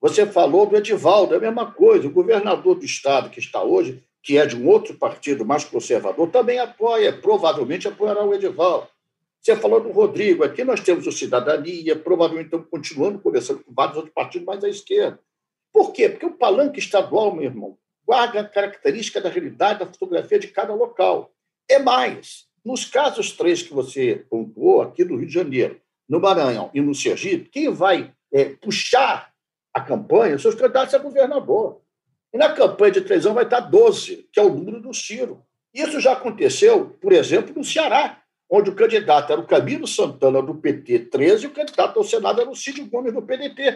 [0.00, 2.08] Você falou do Edivaldo, é a mesma coisa.
[2.08, 6.28] O governador do estado que está hoje que é de um outro partido mais conservador,
[6.30, 8.88] também apoia, provavelmente apoiará o Edivaldo.
[9.46, 13.96] Você falou do Rodrigo, aqui nós temos o Cidadania, provavelmente estamos continuando conversando com vários
[13.96, 15.20] outros partidos mais à esquerda.
[15.72, 16.08] Por quê?
[16.08, 20.74] Porque o palanque estadual, meu irmão, guarda a característica da realidade da fotografia de cada
[20.74, 21.32] local.
[21.70, 26.68] É mais, nos casos três que você pontuou, aqui do Rio de Janeiro, no Maranhão
[26.74, 29.32] e no Sergipe, quem vai é, puxar
[29.72, 31.80] a campanha são os candidatos a governador.
[32.34, 35.40] E na campanha de três anos vai estar 12, que é o número do Ciro.
[35.72, 40.54] Isso já aconteceu, por exemplo, no Ceará, onde o candidato era o Camilo Santana, do
[40.54, 43.72] PT, 13, e o candidato ao Senado era o Cid Gomes, do PDT.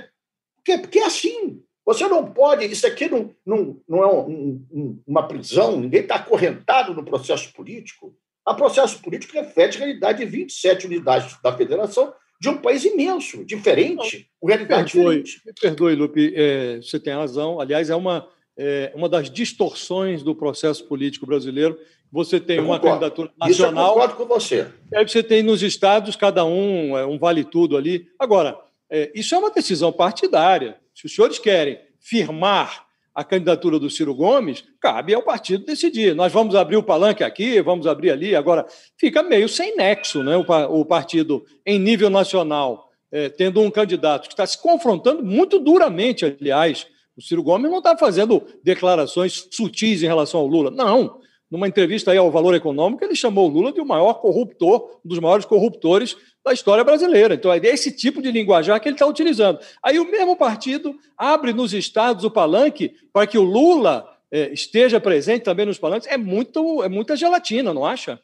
[0.56, 0.78] Por quê?
[0.78, 1.62] Porque é assim.
[1.84, 2.64] Você não pode.
[2.66, 7.52] Isso aqui não, não, não é um, um, uma prisão, ninguém está acorrentado no processo
[7.52, 8.14] político.
[8.46, 13.44] O processo político reflete a realidade de 27 unidades da federação de um país imenso,
[13.44, 15.42] diferente, com realidade perdoe, diferente.
[15.46, 17.60] Me perdoe, Lupe, é, você tem razão.
[17.60, 18.26] Aliás, é uma
[18.62, 21.78] é, uma das distorções do processo político brasileiro.
[22.12, 23.00] Você tem eu uma concordo.
[23.00, 23.50] candidatura nacional.
[23.50, 24.66] Isso eu concordo com você.
[24.94, 28.06] Aí você tem nos estados, cada um, é, um vale tudo ali.
[28.18, 28.58] Agora,
[28.90, 30.76] é, isso é uma decisão partidária.
[30.94, 36.14] Se os senhores querem firmar a candidatura do Ciro Gomes, cabe ao partido decidir.
[36.14, 38.36] Nós vamos abrir o palanque aqui, vamos abrir ali.
[38.36, 38.66] Agora,
[38.98, 40.36] fica meio sem nexo né?
[40.36, 40.44] o,
[40.80, 46.26] o partido, em nível nacional, é, tendo um candidato que está se confrontando muito duramente,
[46.26, 46.86] aliás,
[47.20, 50.70] o Ciro Gomes não está fazendo declarações sutis em relação ao Lula.
[50.70, 51.20] Não.
[51.50, 55.08] Numa entrevista aí ao Valor Econômico, ele chamou o Lula de o maior corruptor, um
[55.08, 57.34] dos maiores corruptores da história brasileira.
[57.34, 59.58] Então, é esse tipo de linguajar que ele está utilizando.
[59.82, 64.98] Aí o mesmo partido abre nos estados o palanque para que o Lula é, esteja
[64.98, 66.08] presente também nos palanques.
[66.08, 68.18] É, muito, é muita gelatina, não acha?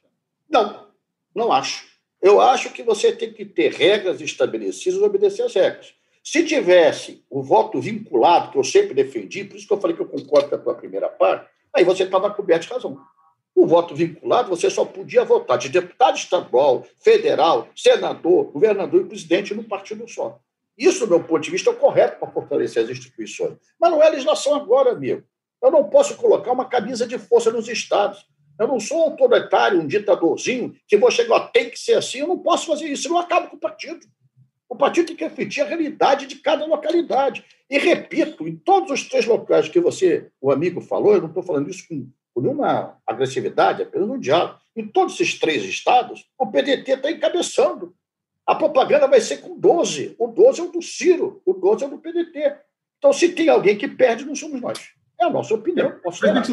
[0.49, 0.87] Não,
[1.35, 1.85] não acho.
[2.23, 5.96] Eu acho que você tem que ter regras estabelecidas e obedecer às regras.
[6.27, 10.03] Se tivesse o voto vinculado, que eu sempre defendi, por isso que eu falei que
[10.03, 12.99] eu concordo com a tua primeira parte, aí você estava coberto de razão.
[13.55, 19.55] O voto vinculado, você só podia votar de deputado estadual, federal, senador, governador e presidente
[19.55, 20.41] no partido só.
[20.77, 23.57] Isso, do meu ponto de vista, é correto para fortalecer as instituições.
[23.81, 25.23] Mas não é legislação agora, amigo.
[25.63, 28.27] Eu não posso colocar uma camisa de força nos estados.
[28.59, 32.19] Eu não sou autoritário, um ditadorzinho, que vou chegar, tem que ser assim.
[32.19, 34.05] Eu não posso fazer isso, eu não acabo com o partido.
[34.69, 37.45] O partido tem que refletir a realidade de cada localidade.
[37.71, 41.43] E repito, em todos os três locais que você, o amigo, falou, eu não estou
[41.43, 44.59] falando isso com, com nenhuma agressividade, apenas um diálogo.
[44.75, 47.95] Em todos esses três estados, o PDT está encabeçando.
[48.45, 50.15] A propaganda vai ser com 12.
[50.19, 52.57] O 12 é o do Ciro, o 12 é o do PDT.
[52.99, 54.91] Então, se tem alguém que perde, não somos nós.
[55.21, 55.93] É a nossa opinião.
[56.03, 56.49] Posso Mas,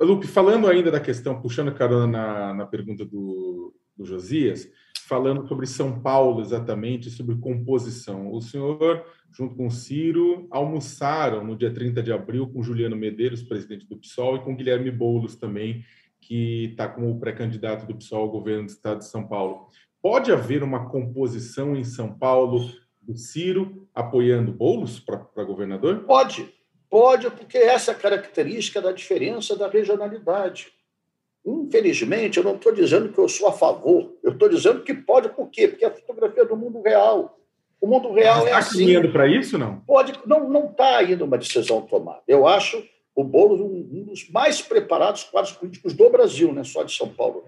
[0.00, 4.70] Lupe, falando ainda da questão, puxando carona na, na pergunta do, do Josias,
[5.04, 8.32] falando sobre São Paulo exatamente, sobre composição.
[8.32, 13.42] O senhor, junto com o Ciro, almoçaram no dia 30 de abril com Juliano Medeiros,
[13.42, 15.84] presidente do PSOL, e com Guilherme Boulos também,
[16.20, 19.68] que está como pré-candidato do PSOL ao governo do estado de São Paulo.
[20.00, 26.04] Pode haver uma composição em São Paulo do Ciro apoiando Boulos para governador?
[26.04, 26.48] Pode,
[26.88, 30.72] pode, porque essa é a característica da diferença da regionalidade.
[31.44, 35.28] Infelizmente, eu não estou dizendo que eu sou a favor, eu estou dizendo que pode,
[35.28, 35.68] por quê?
[35.68, 37.38] Porque a fotografia é do mundo real.
[37.80, 38.96] O mundo real é tá assim.
[38.96, 39.80] Está para isso, não?
[39.80, 42.22] Pode, não está ainda uma decisão tomada.
[42.26, 42.82] Eu acho
[43.14, 46.94] o Boulos um, um, dos mais preparados quadros políticos do Brasil, não é só de
[46.94, 47.44] São Paulo.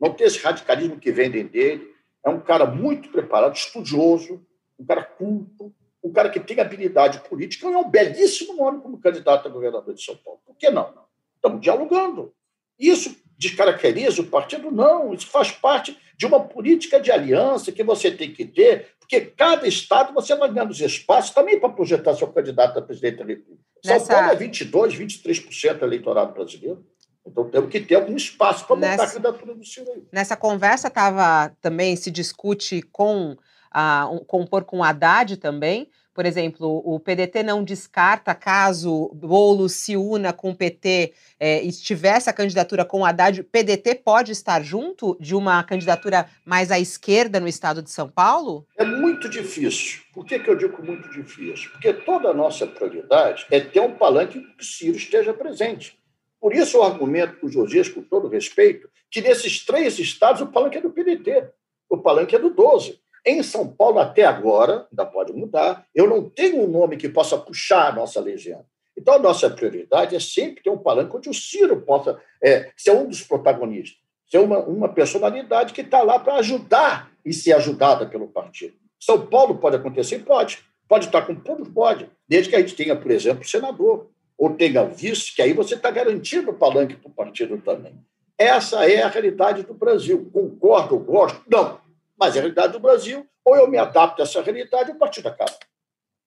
[0.00, 1.88] Não tem esse radicalismo que vendem dele.
[2.24, 4.44] É um cara muito preparado, estudioso,
[4.78, 8.98] um cara culto, um cara que tem habilidade política e é um belíssimo nome como
[8.98, 10.40] candidato a governador de São Paulo.
[10.44, 10.92] Por que não?
[11.36, 12.34] Estamos dialogando.
[12.78, 14.70] Isso descaracteriza o partido?
[14.70, 19.20] Não, isso faz parte de uma política de aliança que você tem que ter, porque
[19.20, 23.24] cada estado você vai ganhando os espaços também para projetar seu candidato a presidente da
[23.24, 23.62] República.
[23.84, 24.06] Nessa...
[24.06, 26.84] São Paulo é 22%, 23% eleitorado brasileiro.
[27.26, 29.04] Então temos que ter algum espaço para montar Nessa...
[29.04, 30.02] a candidatura do Ciro aí.
[30.12, 33.36] Nessa conversa tava, também se discute com
[33.70, 39.72] a, um, compor com o Haddad também, por exemplo, o PDT não descarta caso Boulos
[39.72, 44.32] se una com o PT é, e tivesse a candidatura com o Haddad, PDT pode
[44.32, 48.66] estar junto de uma candidatura mais à esquerda no estado de São Paulo?
[48.78, 50.00] É muito difícil.
[50.14, 51.70] Por que, que eu digo muito difícil?
[51.72, 55.98] Porque toda a nossa prioridade é ter um palanque que o Ciro esteja presente.
[56.40, 60.46] Por isso, o argumento com o Josias, com todo respeito, que nesses três estados o
[60.46, 61.50] palanque é do PDT,
[61.90, 62.98] o palanque é do 12.
[63.26, 67.36] Em São Paulo, até agora, ainda pode mudar, eu não tenho um nome que possa
[67.36, 68.64] puxar a nossa legenda.
[68.96, 72.92] Então, a nossa prioridade é sempre ter um palanque onde o Ciro possa é, ser
[72.92, 73.98] um dos protagonistas,
[74.30, 78.74] ser uma, uma personalidade que está lá para ajudar e ser ajudada pelo partido.
[78.98, 80.20] São Paulo pode acontecer?
[80.20, 80.60] Pode.
[80.88, 81.68] Pode estar com todos?
[81.68, 82.08] Pode.
[82.28, 84.08] Desde que a gente tenha, por exemplo, senador,
[84.38, 87.94] ou tenha vice, que aí você está garantindo o palanque para o partido também.
[88.38, 90.30] Essa é a realidade do Brasil.
[90.32, 91.42] Concordo, gosto?
[91.50, 91.85] Não
[92.18, 94.98] mas é a realidade do Brasil, ou eu me adapto a essa realidade ou o
[94.98, 95.56] partido acaba.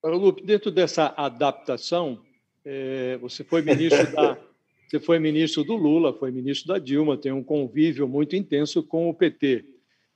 [0.02, 2.22] Lupe, dentro dessa adaptação,
[2.64, 4.38] é, você foi ministro da,
[4.88, 9.10] você foi ministro do Lula, foi ministro da Dilma, tem um convívio muito intenso com
[9.10, 9.64] o PT.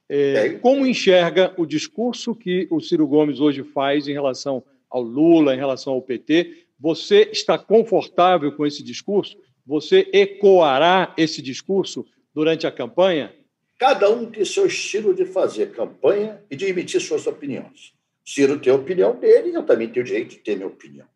[0.09, 5.55] É, como enxerga o discurso que o Ciro Gomes hoje faz em relação ao Lula,
[5.55, 6.67] em relação ao PT?
[6.79, 9.37] Você está confortável com esse discurso?
[9.67, 13.35] Você ecoará esse discurso durante a campanha?
[13.79, 17.93] Cada um tem seu estilo de fazer campanha e de emitir suas opiniões.
[18.25, 21.07] Ciro tem a opinião dele e eu também tenho o direito de ter minha opinião.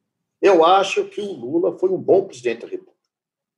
[0.43, 2.99] Eu acho que o Lula foi um bom presidente da República.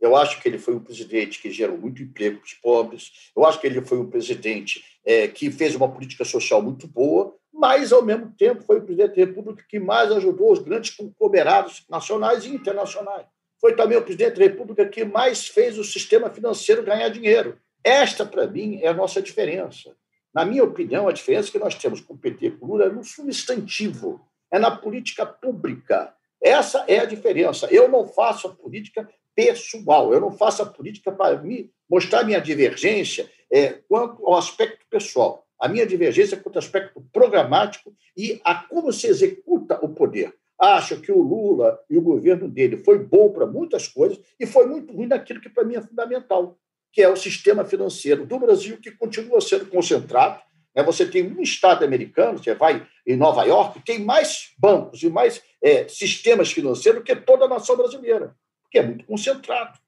[0.01, 3.31] Eu acho que ele foi um presidente que gerou muito emprego para os pobres.
[3.37, 7.37] Eu acho que ele foi um presidente é, que fez uma política social muito boa,
[7.53, 11.85] mas, ao mesmo tempo, foi o presidente da República que mais ajudou os grandes conglomerados
[11.91, 13.27] nacionais e internacionais.
[13.61, 17.59] Foi também o presidente da República que mais fez o sistema financeiro ganhar dinheiro.
[17.83, 19.97] Esta, para mim, é a nossa diferença.
[20.33, 22.85] Na minha opinião, a diferença que nós temos com o PT e com o Lula
[22.85, 26.15] é no substantivo, é na política pública.
[26.41, 27.67] Essa é a diferença.
[27.71, 32.41] Eu não faço a política pessoal, eu não faço a política para me mostrar minha
[32.41, 35.47] divergência é, quanto ao aspecto pessoal.
[35.59, 40.35] A minha divergência é quanto ao aspecto programático e a como se executa o poder.
[40.59, 44.67] Acho que o Lula e o governo dele foi bom para muitas coisas e foi
[44.67, 46.59] muito ruim naquilo que para mim é fundamental,
[46.93, 50.41] que é o sistema financeiro do Brasil, que continua sendo concentrado.
[50.75, 50.83] Né?
[50.83, 55.43] Você tem um estado americano, você vai em Nova York, tem mais bancos e mais
[55.63, 59.79] é, sistemas financeiros que toda a nação brasileira, porque é muito concentrado.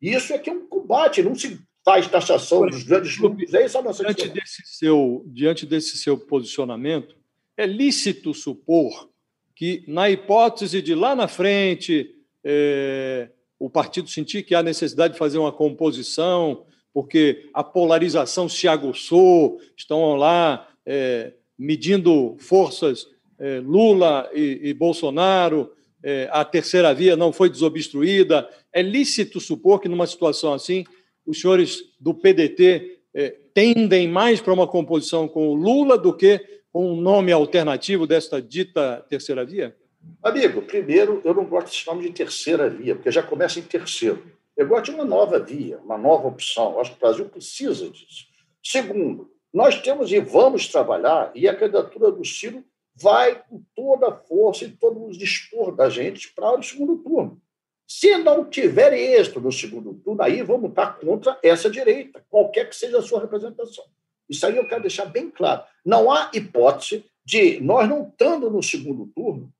[0.00, 3.52] E isso é que é um combate, não se faz taxação dos grandes lucros.
[3.54, 7.16] É isso a nossa diante desse, seu, diante desse seu posicionamento,
[7.56, 9.10] é lícito supor
[9.54, 15.18] que, na hipótese de lá na frente é, o partido sentir que há necessidade de
[15.18, 23.06] fazer uma composição, porque a polarização se aguçou, estão lá é, medindo forças
[23.38, 25.70] é, Lula e, e Bolsonaro,
[26.02, 28.48] é, a terceira via não foi desobstruída.
[28.72, 30.84] É lícito supor que, numa situação assim,
[31.26, 36.40] os senhores do PDT é, tendem mais para uma composição com o Lula do que
[36.72, 39.76] com um nome alternativo desta dita terceira via?
[40.22, 44.22] Amigo, primeiro, eu não gosto desse nome de terceira via, porque já começa em terceiro.
[44.56, 46.78] Eu gosto de uma nova via, uma nova opção.
[46.78, 48.26] Acho que o Brasil precisa disso.
[48.62, 54.16] Segundo, nós temos e vamos trabalhar, e a candidatura do Ciro vai com toda a
[54.16, 57.40] força e todo o dispor da gente para o segundo turno.
[57.86, 62.76] Se não tiver êxito no segundo turno, aí vamos estar contra essa direita, qualquer que
[62.76, 63.84] seja a sua representação.
[64.28, 65.64] Isso aí eu quero deixar bem claro.
[65.84, 69.52] Não há hipótese de nós não estando no segundo turno,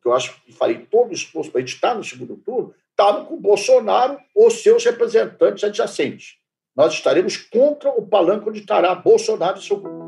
[0.00, 2.74] porque eu acho que farei todo o esforço para a gente estar no segundo turno,
[2.90, 6.36] estarmos com o Bolsonaro ou seus representantes adjacentes.
[6.74, 10.00] Nós estaremos contra o palanque onde estará Bolsonaro e seu grupo.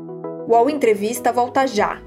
[0.47, 2.01] O UOL Entrevista volta já.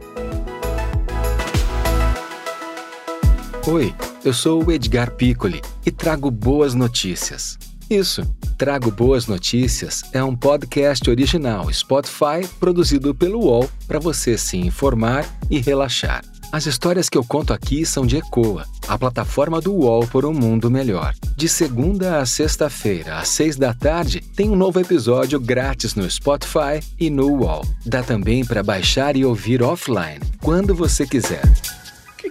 [3.69, 3.95] Oi,
[4.25, 7.57] eu sou o Edgar Piccoli e trago boas notícias.
[7.89, 8.23] Isso,
[8.59, 15.25] Trago Boas Notícias é um podcast original Spotify produzido pelo UOL para você se informar
[15.49, 16.25] e relaxar.
[16.53, 20.33] As histórias que eu conto aqui são de Ecoa, a plataforma do UOL por um
[20.33, 21.13] mundo melhor.
[21.37, 26.81] De segunda a sexta-feira, às seis da tarde, tem um novo episódio grátis no Spotify
[26.99, 27.63] e no UOL.
[27.85, 31.43] Dá também para baixar e ouvir offline, quando você quiser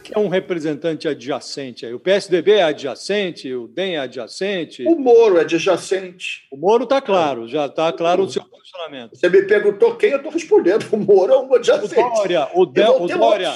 [0.05, 1.85] que é um representante adjacente?
[1.87, 4.83] O PSDB é adjacente, o DEM é adjacente?
[4.87, 6.47] O Moro é adjacente.
[6.51, 9.15] O Moro está claro, já está claro o seu posicionamento.
[9.15, 10.85] Você me perguntou quem eu estou respondendo.
[10.91, 11.99] O Moro é um adjacente.
[11.99, 13.53] O Dória, o, de, o Dória,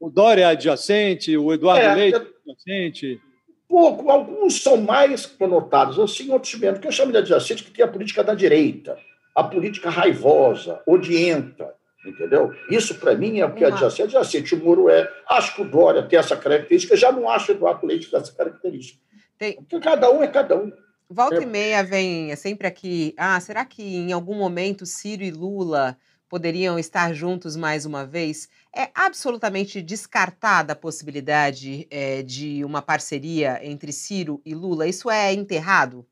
[0.00, 3.20] o Dória é adjacente, o Eduardo é, Leite é adjacente.
[3.68, 6.78] Pouco, alguns são mais conotados assim, outros menos.
[6.78, 8.98] O que eu chamo de adjacente que tem a política da direita,
[9.36, 12.50] a política raivosa, odienta Entendeu?
[12.70, 14.16] Isso, para mim, é o que é adjacente.
[14.16, 15.08] Adjacente, o Moro é.
[15.28, 18.98] Acho que o Dória tem essa característica, já não acho o Eduardo Leite dessa característica.
[19.38, 19.56] Tem...
[19.56, 20.72] Porque cada um é cada um.
[21.08, 21.42] Volta é.
[21.42, 23.12] e meia vem é sempre aqui.
[23.18, 25.96] Ah, será que em algum momento Ciro e Lula
[26.30, 28.48] poderiam estar juntos mais uma vez?
[28.74, 34.86] É absolutamente descartada a possibilidade é, de uma parceria entre Ciro e Lula?
[34.86, 36.06] Isso é enterrado?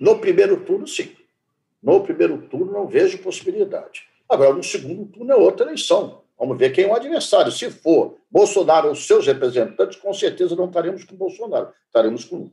[0.00, 1.14] No primeiro turno, sim.
[1.82, 4.08] No primeiro turno, não vejo possibilidade.
[4.26, 6.22] Agora, no segundo turno é outra eleição.
[6.38, 7.52] Vamos ver quem é o adversário.
[7.52, 12.50] Se for Bolsonaro ou seus representantes, com certeza não estaremos com Bolsonaro, estaremos com Lula.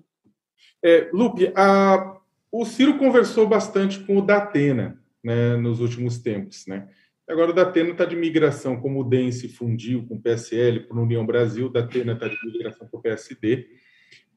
[0.83, 2.17] É, Lupe, a,
[2.51, 6.65] o Ciro conversou bastante com o Datena né, nos últimos tempos.
[6.67, 6.87] Né?
[7.27, 10.97] Agora o Datena está de migração, como o DEM se fundiu com o PSL por
[10.97, 13.67] União Brasil, o Datena está de migração para o PSD.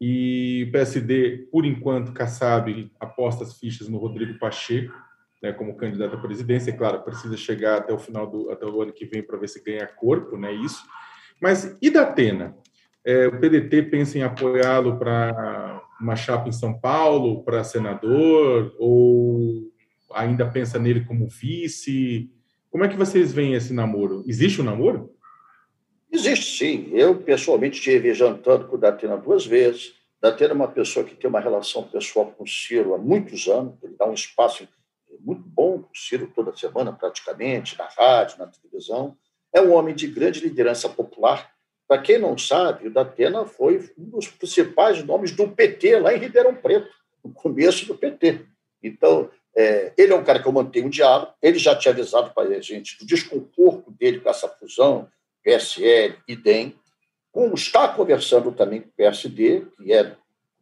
[0.00, 4.92] E o PSD, por enquanto, Kassab aposta as fichas no Rodrigo Pacheco,
[5.40, 6.72] né, como candidato à presidência.
[6.72, 9.48] É claro, precisa chegar até o final do até o ano que vem para ver
[9.48, 10.52] se ganha corpo, né?
[10.52, 10.82] Isso.
[11.40, 12.56] Mas e da Atena?
[13.04, 19.69] É, o PDT pensa em apoiá-lo para uma chapa em São Paulo, para senador, ou
[20.12, 22.30] ainda pensa nele como vice?
[22.70, 24.24] Como é que vocês veem esse namoro?
[24.26, 25.14] Existe um namoro?
[26.12, 26.90] Existe sim.
[26.92, 29.94] Eu, pessoalmente, estive jantando com o Datena duas vezes.
[30.20, 33.74] Datena é uma pessoa que tem uma relação pessoal com o Ciro há muitos anos,
[33.82, 34.68] ele dá um espaço
[35.20, 39.16] muito bom, com o Ciro toda semana, praticamente, na rádio, na televisão.
[39.52, 41.50] É um homem de grande liderança popular.
[41.88, 46.18] Para quem não sabe, o Datena foi um dos principais nomes do PT lá em
[46.18, 46.88] Ribeirão Preto,
[47.24, 48.46] no começo do PT.
[48.82, 51.32] Então, é, ele é um cara que eu mantenho um diálogo.
[51.42, 55.08] Ele já tinha avisado para a gente do desconforto dele com essa fusão
[55.42, 56.74] PSL e DEM.
[57.32, 60.16] Como está conversando também com o PSD, que é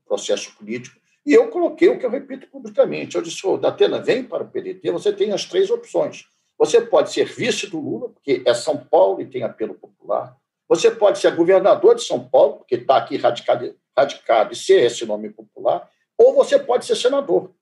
[0.07, 3.17] processo político, e eu coloquei o que eu repito publicamente.
[3.17, 6.25] Eu disse, oh, Datena, vem para o PDT, você tem as três opções.
[6.59, 10.37] Você pode ser vice do Lula, porque é São Paulo e tem apelo popular.
[10.69, 15.05] Você pode ser governador de São Paulo, porque está aqui radicado, radicado e ser esse
[15.05, 15.89] nome popular.
[16.17, 17.53] Ou você pode ser senador.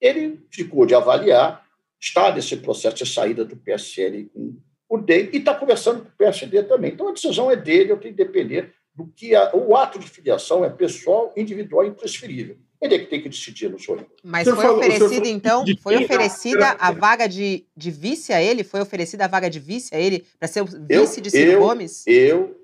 [0.00, 1.64] Ele ficou de avaliar,
[2.00, 4.56] está nesse processo de saída do PSL com
[4.88, 6.92] o DEM e está conversando com o PSD também.
[6.92, 10.08] Então a decisão é dele, eu tenho que depender do que a, o ato de
[10.08, 12.56] filiação é pessoal, individual e intransferível.
[12.80, 14.06] Ele é que tem que decidir, não sou eu.
[14.22, 18.62] Mas foi falou, oferecida, então, foi oferecida a vaga de, de vice a ele?
[18.62, 21.50] Foi oferecida a vaga de vice a ele para ser o vice eu, de Ciro
[21.50, 22.06] eu, Gomes?
[22.06, 22.60] Eu,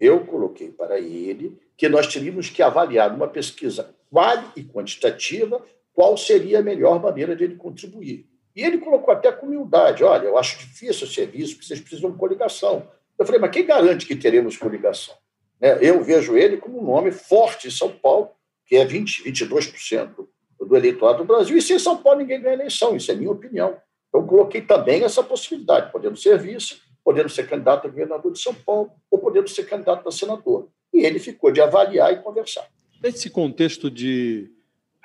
[0.00, 5.62] eu coloquei para ele que nós teríamos que avaliar numa pesquisa qual e quantitativa
[5.92, 8.26] qual seria a melhor maneira de ele contribuir.
[8.54, 12.10] E ele colocou até com humildade: olha, eu acho difícil ser vice, porque vocês precisam
[12.10, 12.88] de coligação.
[13.18, 15.14] Eu falei, mas quem garante que teremos coligação?
[15.60, 15.78] Né?
[15.80, 18.30] Eu vejo ele como um nome forte em São Paulo,
[18.66, 20.26] que é 20, 22%
[20.60, 23.76] do eleitorado do Brasil, e sem São Paulo ninguém ganha eleição, isso é minha opinião.
[24.12, 28.54] Eu coloquei também essa possibilidade, podendo ser vice, podendo ser candidato a governador de São
[28.54, 30.68] Paulo, ou podendo ser candidato a senador.
[30.92, 32.68] E ele ficou de avaliar e conversar.
[33.02, 34.50] Nesse contexto de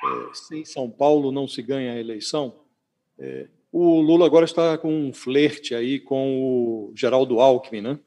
[0.06, 2.56] é, sem São Paulo não se ganha a eleição,
[3.18, 8.00] é, o Lula agora está com um flerte aí com o Geraldo Alckmin, né?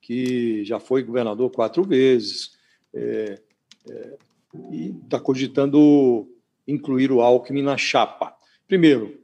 [0.00, 2.52] que já foi governador quatro vezes,
[2.94, 3.38] é,
[3.90, 4.16] é,
[4.72, 6.26] e está cogitando
[6.66, 8.34] incluir o Alckmin na chapa.
[8.66, 9.20] Primeiro,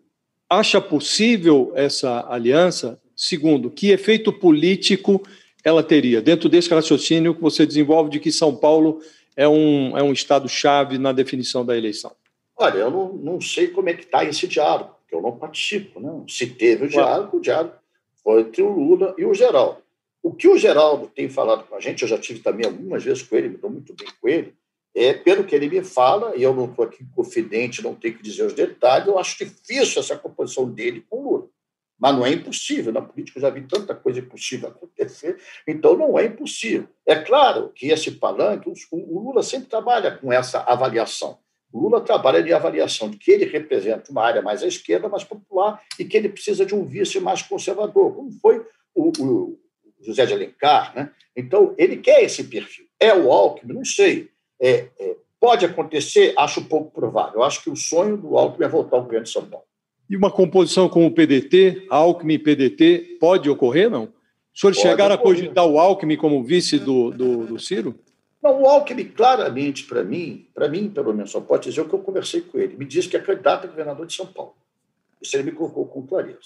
[0.49, 3.01] acha possível essa aliança?
[3.16, 5.22] Segundo, que efeito político
[5.64, 9.01] ela teria, dentro desse raciocínio que você desenvolve de que São Paulo
[9.37, 12.12] é um, é um estado-chave na definição da eleição?
[12.57, 16.01] Olha, eu não, não sei como é que está esse diálogo, porque eu não participo.
[16.01, 16.24] Né?
[16.26, 17.74] Se teve o diálogo, o diálogo
[18.24, 19.78] foi entre o Lula e o Geraldo.
[20.22, 23.22] O que o Geraldo tem falado com a gente, eu já tive também algumas vezes
[23.22, 24.55] com ele, me dou muito bem com ele,
[24.95, 28.22] é, pelo que ele me fala, e eu não estou aqui confidente, não tenho que
[28.22, 31.49] dizer os detalhes, eu acho difícil essa composição dele com o Lula.
[31.99, 36.18] Mas não é impossível, na política eu já vi tanta coisa impossível acontecer, então não
[36.18, 36.88] é impossível.
[37.07, 41.38] É claro que esse palanque, o Lula sempre trabalha com essa avaliação.
[41.72, 45.24] O Lula trabalha de avaliação de que ele representa uma área mais à esquerda, mais
[45.24, 49.59] popular, e que ele precisa de um vice mais conservador, como foi o, o
[50.01, 50.94] José de Alencar.
[50.94, 51.11] Né?
[51.36, 52.86] Então, ele quer esse perfil.
[52.99, 53.74] É o Alckmin?
[53.74, 54.30] Não sei.
[54.61, 56.32] É, é, pode acontecer?
[56.38, 57.40] Acho pouco provável.
[57.40, 59.66] Eu acho que o sonho do Alckmin é voltar ao governo de São Paulo.
[60.09, 64.04] E uma composição com o PDT, Alckmin e PDT, pode ocorrer, não?
[64.04, 67.94] O senhor chegar a cogitar o Alckmin como vice do, do, do Ciro?
[68.42, 71.94] Não, o Alckmin, claramente, para mim, para mim, pelo menos, só pode dizer o que
[71.94, 72.76] eu conversei com ele.
[72.76, 74.54] Me disse que é candidato a governador de São Paulo.
[75.20, 76.38] Isso ele me colocou com clareza.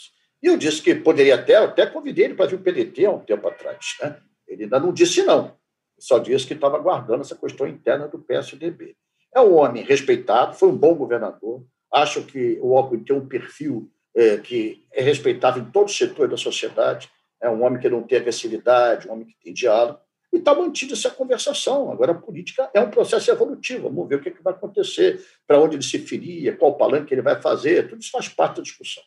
[0.43, 3.19] E eu disse que poderia até, até convidei ele para vir o PDT há um
[3.19, 3.99] tempo atrás.
[4.03, 4.17] Né?
[4.49, 5.55] Ele ainda não disse não.
[5.99, 8.97] Só disse que estava aguardando essa questão interna do PSDB.
[9.35, 11.63] É um homem respeitado, foi um bom governador.
[11.93, 16.31] Acho que o Alckmin tem um perfil é, que é respeitável em todos os setores
[16.31, 17.11] da sociedade.
[17.43, 19.99] É um homem que não tem agressividade, um homem que tem diálogo.
[20.33, 21.91] E está mantida essa conversação.
[21.91, 23.89] Agora, a política é um processo evolutivo.
[23.89, 27.13] Vamos ver o que, é que vai acontecer, para onde ele se firia, qual palanque
[27.13, 27.89] ele vai fazer.
[27.89, 29.03] Tudo isso faz parte da discussão.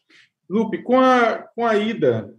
[0.50, 2.34] Lupe, com a, com a ida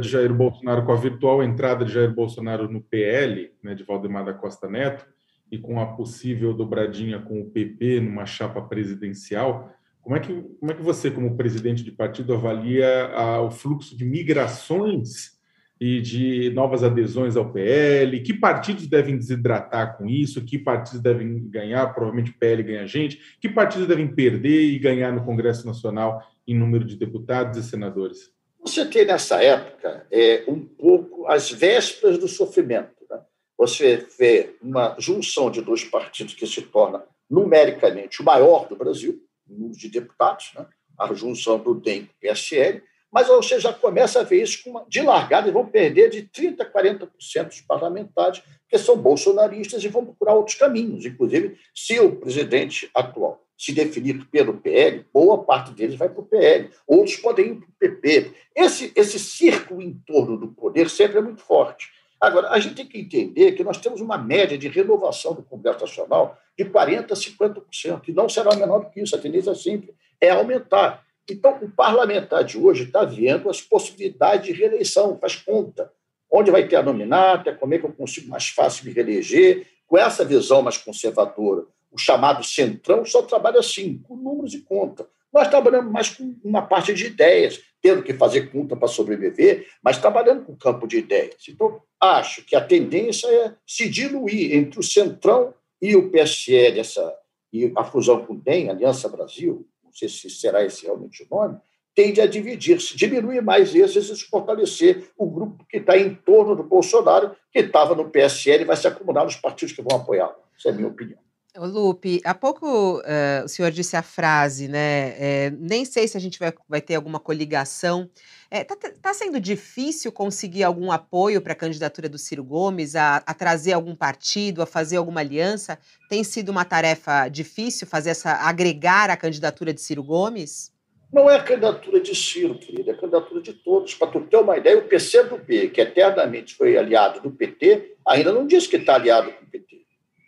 [0.00, 4.24] de Jair Bolsonaro, com a virtual entrada de Jair Bolsonaro no PL, né, de Valdemar
[4.24, 5.06] da Costa Neto,
[5.50, 9.72] e com a possível dobradinha com o PP numa chapa presidencial,
[10.04, 13.96] como é que, como é que você, como presidente de partido, avalia a, o fluxo
[13.96, 15.32] de migrações
[15.80, 18.20] e de novas adesões ao PL?
[18.20, 20.44] Que partidos devem desidratar com isso?
[20.44, 21.86] Que partidos devem ganhar?
[21.94, 23.18] Provavelmente o PL ganha gente.
[23.40, 28.30] Que partidos devem perder e ganhar no Congresso Nacional em número de deputados e senadores?
[28.62, 32.94] Você tem nessa época é, um pouco as vésperas do sofrimento.
[33.10, 33.20] Né?
[33.56, 39.18] Você vê uma junção de dois partidos que se torna numericamente o maior do Brasil,
[39.48, 40.66] número de deputados, né?
[40.98, 42.82] a junção do DEM com o PSL,
[43.12, 46.60] mas você já começa a ver isso uma, de largada, e vão perder de 30%
[46.60, 51.06] a 40% dos parlamentares, que são bolsonaristas e vão procurar outros caminhos.
[51.06, 56.26] Inclusive, se o presidente atual se definir pelo PL, boa parte deles vai para o
[56.26, 58.32] PL, outros podem ir para o PP.
[58.54, 61.88] Esse, esse círculo em torno do poder sempre é muito forte.
[62.20, 65.80] Agora, a gente tem que entender que nós temos uma média de renovação do Congresso
[65.80, 69.94] Nacional de 40% a 50%, e não será menor do que isso, a tendência sempre
[70.20, 71.04] é aumentar.
[71.28, 75.90] Então, o parlamentar de hoje está vendo as possibilidades de reeleição, faz conta.
[76.30, 79.98] Onde vai ter a nominata, como é que eu consigo mais fácil me reeleger, com
[79.98, 81.66] essa visão mais conservadora.
[81.90, 85.06] O chamado centrão só trabalha assim, com números e conta.
[85.34, 89.98] Nós trabalhamos mais com uma parte de ideias, tendo que fazer conta para sobreviver, mas
[89.98, 91.34] trabalhando com campo de ideias.
[91.48, 97.14] Então, acho que a tendência é se diluir entre o centrão e o PSL, essa,
[97.52, 101.58] e a fusão com o DEM, Aliança Brasil, sei se será esse realmente o nome,
[101.94, 106.64] tende a dividir-se, diminuir mais esses e fortalecer o grupo que está em torno do
[106.64, 110.34] Bolsonaro, que estava no PSL e vai se acumular nos partidos que vão apoiá-lo.
[110.58, 111.20] Essa é a minha opinião.
[111.56, 115.14] Lupe, há pouco uh, o senhor disse a frase, né?
[115.16, 118.10] É, nem sei se a gente vai, vai ter alguma coligação.
[118.50, 122.96] Está é, tá, tá sendo difícil conseguir algum apoio para a candidatura do Ciro Gomes,
[122.96, 125.78] a, a, trazer algum partido, a fazer alguma aliança?
[126.08, 130.72] Tem sido uma tarefa difícil fazer essa agregar a candidatura de Ciro Gomes?
[131.12, 133.94] Não é a candidatura de Ciro, querida, é a candidatura de todos.
[133.94, 138.44] Para tu ter uma ideia, o PCdoB, que eternamente foi aliado do PT, ainda não
[138.44, 139.83] disse que está aliado com o PT.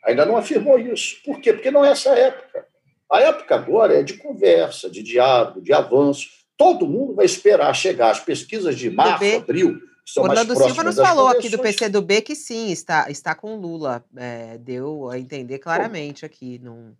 [0.06, 1.16] Ainda não afirmou isso.
[1.24, 1.52] Por quê?
[1.52, 2.66] Porque não é essa época.
[3.10, 6.28] A época agora é de conversa, de diálogo, de avanço.
[6.56, 9.80] Todo mundo vai esperar chegar as pesquisas de março, abril,
[10.16, 14.04] o Orlando Silva nos falou aqui do PCdoB que sim, está, está com Lula.
[14.16, 16.60] É, deu a entender claramente bom, aqui.
[16.62, 16.92] Num...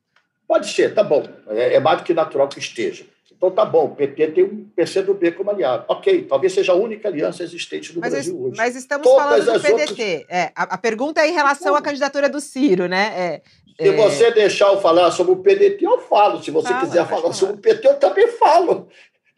[0.48, 1.24] Pode ser, tá bom.
[1.48, 3.06] É, é mais do que natural que esteja.
[3.36, 5.84] Então tá bom, o PT tem um PCdoB como aliado.
[5.88, 8.56] Ok, talvez seja a única aliança existente no mas, Brasil hoje.
[8.56, 9.80] Mas estamos Todas falando do PDT.
[9.80, 10.24] Outras...
[10.30, 13.12] É, a, a, pergunta é em relação à candidatura do Ciro, né?
[13.14, 13.42] É,
[13.78, 13.92] se é...
[13.92, 16.42] você deixar eu falar sobre o PDT, eu falo.
[16.42, 18.88] Se você Fala, quiser falar, falar sobre o PT, eu também falo.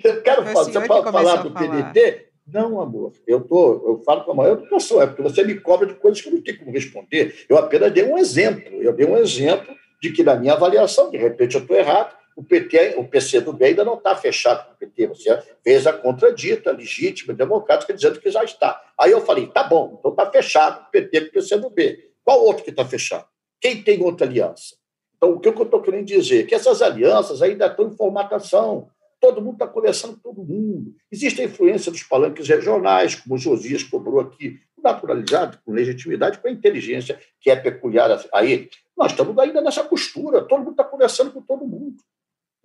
[0.02, 1.92] Eu quero falar, você pode falar do falar.
[1.92, 2.28] PDT?
[2.46, 5.86] Não, amor, eu, tô, eu falo com a maior educação, é porque você me cobra
[5.86, 7.44] de coisas que eu não tenho como responder.
[7.46, 8.80] Eu apenas dei um exemplo.
[8.80, 12.44] Eu dei um exemplo de que, na minha avaliação, de repente eu estou errado, o
[12.44, 15.08] PT, o PC do bem ainda não está fechado com o PT.
[15.08, 18.80] Você fez a contradita, legítima, democrática, dizendo que já está.
[18.96, 22.12] Aí eu falei, tá bom, então está fechado o PT com o PC do B.
[22.22, 23.26] Qual outro que está fechado?
[23.60, 24.76] Quem tem outra aliança?
[25.16, 26.46] Então, o que eu estou querendo dizer?
[26.46, 28.88] Que essas alianças ainda estão em formatação.
[29.20, 30.94] Todo mundo está conversando com todo mundo.
[31.10, 36.46] Existe a influência dos palanques regionais, como o Josias cobrou aqui, naturalizado, com legitimidade, com
[36.46, 38.70] a inteligência que é peculiar a ele.
[38.96, 41.96] Nós estamos ainda nessa costura, todo mundo está conversando com todo mundo.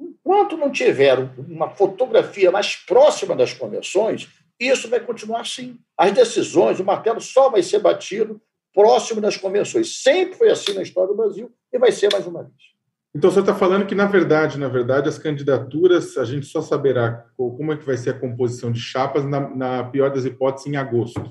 [0.03, 4.27] Enquanto não tiver uma fotografia mais próxima das convenções,
[4.59, 5.77] isso vai continuar assim.
[5.97, 8.41] As decisões, o martelo só vai ser batido
[8.73, 10.01] próximo das convenções.
[10.01, 12.73] Sempre foi assim na história do Brasil e vai ser mais uma vez.
[13.15, 17.25] Então, você está falando que, na verdade, na verdade, as candidaturas, a gente só saberá
[17.37, 20.77] como é que vai ser a composição de chapas, na, na pior das hipóteses, em
[20.77, 21.21] agosto.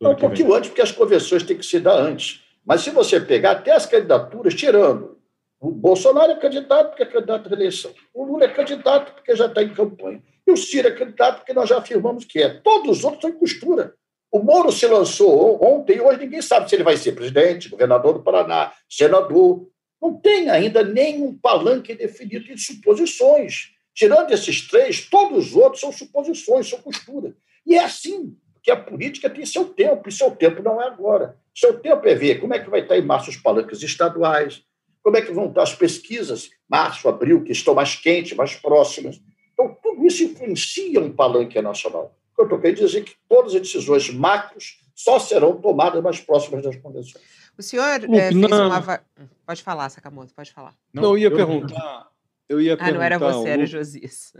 [0.00, 2.42] um pouquinho antes, porque as convenções têm que se dar antes.
[2.64, 5.17] Mas se você pegar até as candidaturas, tirando
[5.60, 7.92] o Bolsonaro é candidato porque é candidato à reeleição.
[8.14, 10.22] O Lula é candidato porque já está em campanha.
[10.46, 12.48] E o Ciro é candidato porque nós já afirmamos que é.
[12.60, 13.94] Todos os outros estão em costura.
[14.30, 18.14] O Moro se lançou ontem e hoje ninguém sabe se ele vai ser presidente, governador
[18.14, 19.68] do Paraná, senador.
[20.00, 23.72] Não tem ainda nenhum palanque definido de suposições.
[23.92, 27.34] Tirando esses três, todos os outros são suposições, são costura.
[27.66, 31.36] E é assim que a política tem seu tempo, e seu tempo não é agora.
[31.54, 34.62] Seu tempo é ver como é que vai estar em março os palanques estaduais,
[35.08, 39.18] como é que vão estar as pesquisas, março, abril, que estão mais quentes, mais próximas.
[39.54, 42.14] Então, tudo isso influencia um palanque nacional.
[42.38, 46.76] Eu estou querendo dizer que todas as decisões macros só serão tomadas mais próximas das
[46.76, 47.24] convenções.
[47.56, 49.00] O senhor é, fez uma...
[49.46, 50.74] Pode falar, Sakamoto, pode falar.
[50.92, 51.36] Não, não eu ia eu...
[51.36, 52.08] perguntar...
[52.46, 54.34] Eu ia ah, não era você, era o Josias.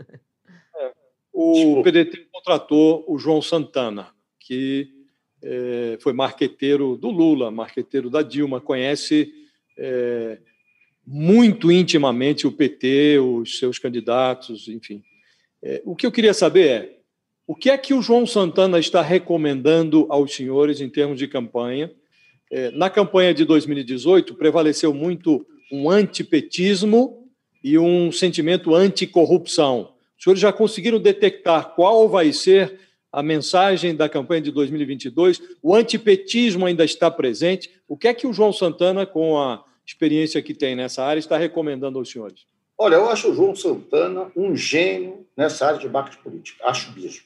[0.75, 0.91] É,
[1.33, 4.09] o PDT contratou o João Santana,
[4.39, 4.87] que
[5.41, 9.31] é, foi marqueteiro do Lula, marqueteiro da Dilma, conhece
[9.79, 10.39] é,
[11.11, 15.01] muito intimamente o PT, os seus candidatos, enfim.
[15.59, 16.99] É, o que eu queria saber é
[17.47, 21.91] o que é que o João Santana está recomendando aos senhores em termos de campanha.
[22.51, 27.27] É, na campanha de 2018, prevaleceu muito um antipetismo
[27.63, 29.93] e um sentimento anticorrupção.
[30.15, 32.77] Os senhores já conseguiram detectar qual vai ser
[33.11, 35.41] a mensagem da campanha de 2022?
[35.63, 37.67] O antipetismo ainda está presente?
[37.87, 41.35] O que é que o João Santana, com a experiência que tem nessa área, está
[41.35, 42.45] recomendando aos senhores?
[42.77, 46.63] Olha, eu acho o João Santana um gênio nessa área de marketing político.
[46.63, 47.23] Acho mesmo.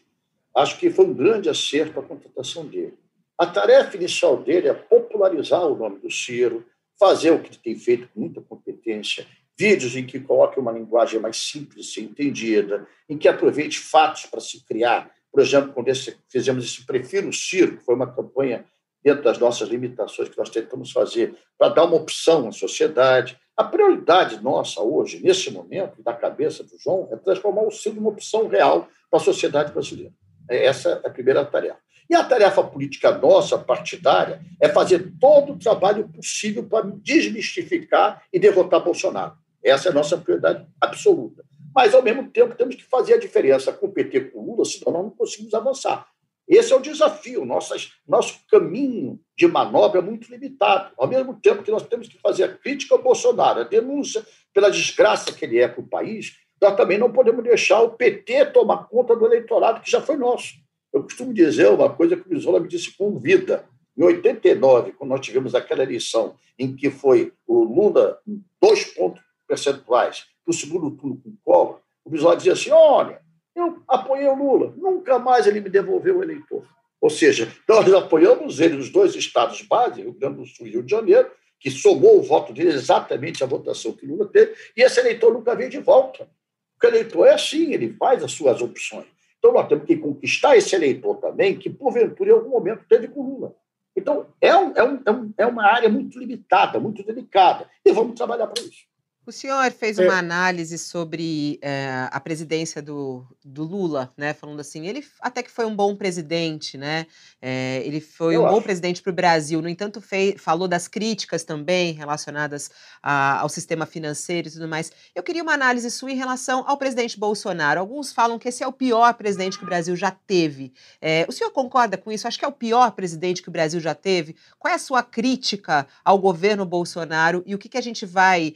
[0.56, 2.94] Acho que foi um grande acerto a contratação dele.
[3.38, 6.66] A tarefa inicial dele é popularizar o nome do Ciro,
[6.98, 11.20] fazer o que ele tem feito com muita competência, vídeos em que coloque uma linguagem
[11.20, 15.12] mais simples de ser entendida, em que aproveite fatos para se criar.
[15.32, 18.64] Por exemplo, quando esse, fizemos esse Prefiro Ciro, que foi uma campanha
[19.04, 23.38] dentro das nossas limitações que nós tentamos fazer, para dar uma opção à sociedade.
[23.56, 28.10] A prioridade nossa hoje, nesse momento, da cabeça do João, é transformar o Ciro numa
[28.10, 30.14] opção real para a sociedade brasileira.
[30.50, 31.78] É, essa é a primeira tarefa.
[32.10, 38.40] E a tarefa política nossa, partidária, é fazer todo o trabalho possível para desmistificar e
[38.40, 39.36] derrotar Bolsonaro.
[39.64, 41.44] Essa é a nossa prioridade absoluta.
[41.74, 44.66] Mas, ao mesmo tempo, temos que fazer a diferença com o PT com o Lula,
[44.66, 46.06] senão nós não conseguimos avançar.
[46.48, 47.46] Esse é o desafio.
[47.46, 50.94] Nossas, nosso caminho de manobra é muito limitado.
[50.98, 54.70] Ao mesmo tempo que nós temos que fazer a crítica ao Bolsonaro, a denúncia pela
[54.70, 58.88] desgraça que ele é para o país, nós também não podemos deixar o PT tomar
[58.88, 60.54] conta do eleitorado que já foi nosso.
[60.94, 63.66] Eu costumo dizer uma coisa que o Isola me disse com vida.
[63.98, 68.20] Em 89, quando nós tivemos aquela eleição em que foi o Lula
[68.62, 73.22] dois pontos percentuais para o segundo turno com o Collor, o Bisola dizia assim: olha,
[73.56, 76.66] eu apoiei o Lula, nunca mais ele me devolveu o eleitor.
[77.00, 80.84] Ou seja, nós apoiamos ele nos dois estados base, Rio Grande do Sul e Rio
[80.84, 81.30] de Janeiro,
[81.60, 85.56] que somou o voto dele exatamente à votação que Lula teve, e esse eleitor nunca
[85.56, 86.28] veio de volta.
[86.74, 89.06] Porque o eleitor é assim, ele faz as suas opções.
[89.38, 93.22] Então nós temos que conquistar esse eleitor também, que porventura em algum momento teve com
[93.22, 93.56] Lula.
[93.96, 98.16] Então é, um, é, um, é, é uma área muito limitada, muito delicada, e vamos
[98.16, 98.86] trabalhar para isso.
[99.26, 100.20] O senhor fez uma é.
[100.20, 104.34] análise sobre é, a presidência do, do, Lula, né?
[104.34, 107.08] Falando assim, ele até que foi um bom presidente, né?
[107.42, 108.56] É, ele foi Eu um acho.
[108.56, 109.62] bom presidente para o Brasil.
[109.62, 112.70] No entanto, fez, falou das críticas também relacionadas
[113.02, 114.92] a, ao sistema financeiro e tudo mais.
[115.16, 117.80] Eu queria uma análise sua em relação ao presidente Bolsonaro.
[117.80, 120.74] Alguns falam que esse é o pior presidente que o Brasil já teve.
[121.02, 122.28] É, o senhor concorda com isso?
[122.28, 124.36] Acho que é o pior presidente que o Brasil já teve.
[124.60, 128.54] Qual é a sua crítica ao governo Bolsonaro e o que, que a gente vai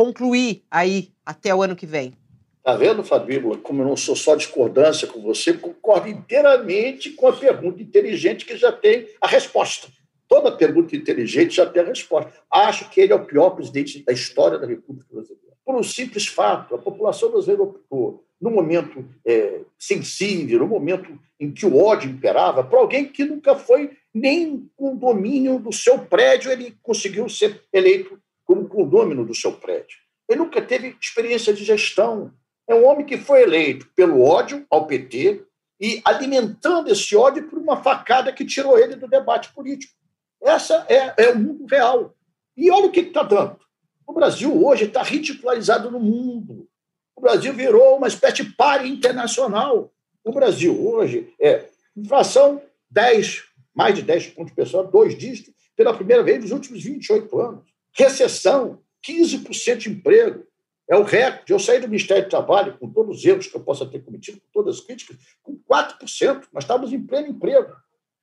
[0.00, 2.14] concluir aí até o ano que vem?
[2.62, 7.34] Tá vendo, Fabíola, como eu não sou só discordância com você, concordo inteiramente com a
[7.34, 9.88] pergunta inteligente que já tem a resposta.
[10.26, 12.32] Toda pergunta inteligente já tem a resposta.
[12.50, 15.54] Acho que ele é o pior presidente da história da República Brasileira.
[15.62, 21.52] Por um simples fato, a população brasileira optou, num momento é, sensível, num momento em
[21.52, 26.50] que o ódio imperava, para alguém que nunca foi nem com domínio do seu prédio,
[26.50, 28.18] ele conseguiu ser eleito
[28.50, 29.98] como condômino do seu prédio.
[30.28, 32.34] Ele nunca teve experiência de gestão.
[32.68, 35.44] É um homem que foi eleito pelo ódio ao PT
[35.80, 39.94] e alimentando esse ódio por uma facada que tirou ele do debate político.
[40.42, 42.12] Essa é, é o mundo real.
[42.56, 43.56] E olha o que está dando.
[44.04, 46.68] O Brasil hoje está ridicularizado no mundo.
[47.14, 49.92] O Brasil virou uma espécie de pare internacional.
[50.24, 56.24] O Brasil hoje é inflação 10, mais de 10 pontos pessoal, dois dígitos, pela primeira
[56.24, 57.69] vez nos últimos 28 anos.
[57.92, 60.46] Recessão, 15% de emprego.
[60.88, 61.52] É o recorde.
[61.52, 64.40] Eu saí do Ministério do Trabalho, com todos os erros que eu possa ter cometido,
[64.40, 66.48] com todas as críticas, com 4%.
[66.52, 67.72] Nós estávamos em pleno emprego.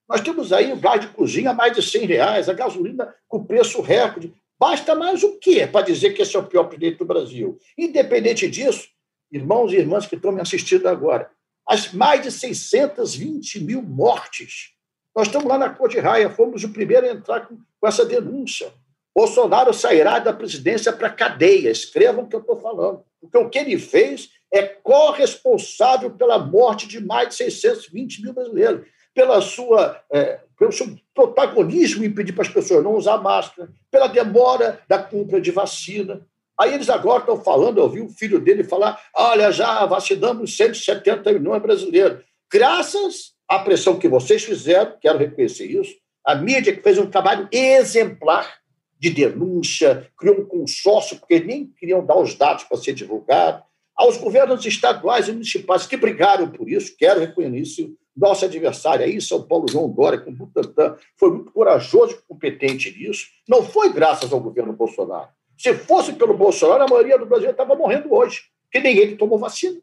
[0.08, 3.44] Nós temos aí o gás de cozinha a mais de 100 reais, a gasolina com
[3.44, 4.34] preço recorde.
[4.60, 7.60] Basta mais o quê para dizer que esse é o pior presidente do Brasil?
[7.78, 8.88] Independente disso,
[9.32, 11.30] irmãos e irmãs que estão me assistindo agora,
[11.68, 14.72] as mais de 620 mil mortes.
[15.16, 18.06] Nós estamos lá na Cor de Raia, fomos o primeiro a entrar com, com essa
[18.06, 18.72] denúncia.
[19.18, 21.72] Bolsonaro sairá da presidência para cadeia.
[21.72, 23.02] Escrevam o que eu estou falando.
[23.20, 28.86] Porque o que ele fez é corresponsável pela morte de mais de 620 mil brasileiros,
[29.16, 34.06] pela sua, é, pelo seu protagonismo em pedir para as pessoas não usar máscara, pela
[34.06, 36.22] demora da compra de vacina.
[36.56, 41.34] Aí eles agora estão falando, eu ouvi o filho dele falar: olha, já vacinamos 170
[41.34, 42.24] milhões brasileiros.
[42.54, 47.50] Graças à pressão que vocês fizeram, quero reconhecer isso, a mídia que fez um trabalho
[47.52, 48.60] exemplar
[49.00, 53.64] de denúncia, criou um consórcio, porque nem queriam dar os dados para ser divulgado,
[53.96, 59.44] aos governos estaduais e municipais que brigaram por isso, quero reconhecer nosso adversário aí, São
[59.44, 63.28] Paulo João Dória, com Butantan, foi muito corajoso e competente nisso.
[63.48, 65.30] Não foi graças ao governo Bolsonaro.
[65.56, 68.42] Se fosse pelo Bolsonaro, a maioria do Brasil estava morrendo hoje,
[68.72, 69.80] que nem ele tomou vacina.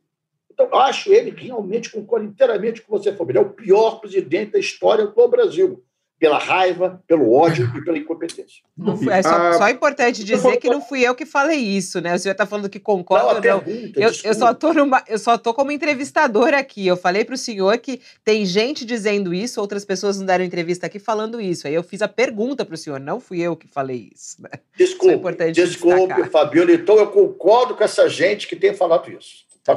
[0.51, 5.07] Então, acho ele realmente, concordo inteiramente com você, Fabrício, é o pior presidente da história
[5.07, 5.85] do Brasil
[6.25, 8.63] pela raiva, pelo ódio e pela incompetência.
[8.97, 12.15] Foi, é só, ah, só importante dizer que não fui eu que falei isso, né?
[12.15, 13.47] O senhor está falando que concorda.
[13.47, 13.61] Não, não.
[13.61, 16.87] Pergunta, eu, eu, só tô numa, eu só tô como entrevistadora aqui.
[16.87, 20.87] Eu falei para o senhor que tem gente dizendo isso, outras pessoas não deram entrevista
[20.87, 21.67] aqui falando isso.
[21.67, 24.41] Aí eu fiz a pergunta para o senhor, não fui eu que falei isso.
[24.41, 24.49] Né?
[24.79, 26.73] Desculpe, é desculpe, Fabiola.
[26.73, 29.45] Então eu concordo com essa gente que tem falado isso.
[29.63, 29.75] Tá